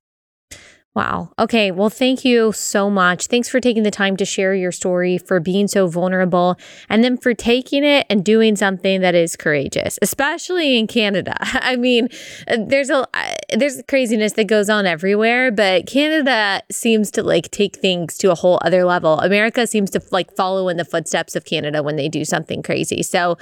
[0.97, 1.31] Wow.
[1.39, 1.73] Okay.
[1.73, 3.27] Well, thank you so much.
[3.27, 6.57] Thanks for taking the time to share your story, for being so vulnerable,
[6.89, 11.35] and then for taking it and doing something that is courageous, especially in Canada.
[11.39, 12.09] I mean,
[12.47, 17.77] there's a uh, there's craziness that goes on everywhere, but Canada seems to like take
[17.77, 19.21] things to a whole other level.
[19.21, 23.03] America seems to like follow in the footsteps of Canada when they do something crazy.
[23.03, 23.37] So,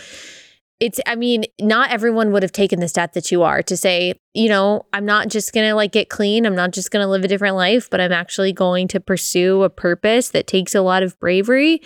[0.84, 4.12] it's i mean not everyone would have taken the step that you are to say
[4.34, 6.44] you know i'm not just going to like get clean.
[6.44, 9.62] I'm not just going to live a different life but i'm actually going to pursue
[9.62, 11.80] a purpose that takes a lot of bravery.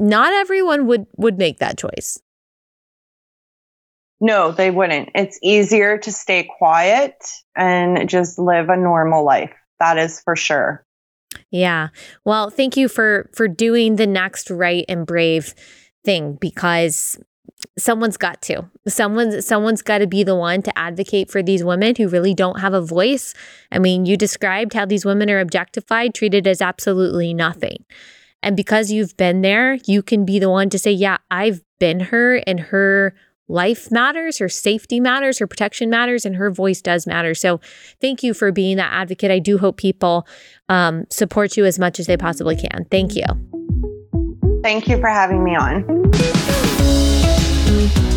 [0.00, 2.20] Not everyone would would make that choice.
[4.20, 5.10] No they wouldn't.
[5.14, 7.14] It's easier to stay quiet
[7.56, 9.54] and just live a normal life.
[9.78, 10.84] That is for sure.
[11.50, 11.88] Yeah.
[12.24, 15.54] Well, thank you for for doing the next right and brave
[16.04, 17.18] thing because
[17.76, 18.68] someone's got to.
[18.86, 22.60] Someone's someone's got to be the one to advocate for these women who really don't
[22.60, 23.34] have a voice.
[23.72, 27.84] I mean you described how these women are objectified treated as absolutely nothing.
[28.42, 32.00] And because you've been there you can be the one to say yeah i've been
[32.00, 33.14] her and her
[33.48, 37.34] life matters her safety matters her protection matters and her voice does matter.
[37.34, 37.60] So
[38.00, 39.30] thank you for being that advocate.
[39.30, 40.26] I do hope people
[40.68, 42.86] um, support you as much as they possibly can.
[42.90, 43.24] Thank you.
[44.62, 46.37] Thank you for having me on
[47.68, 48.07] Thank you.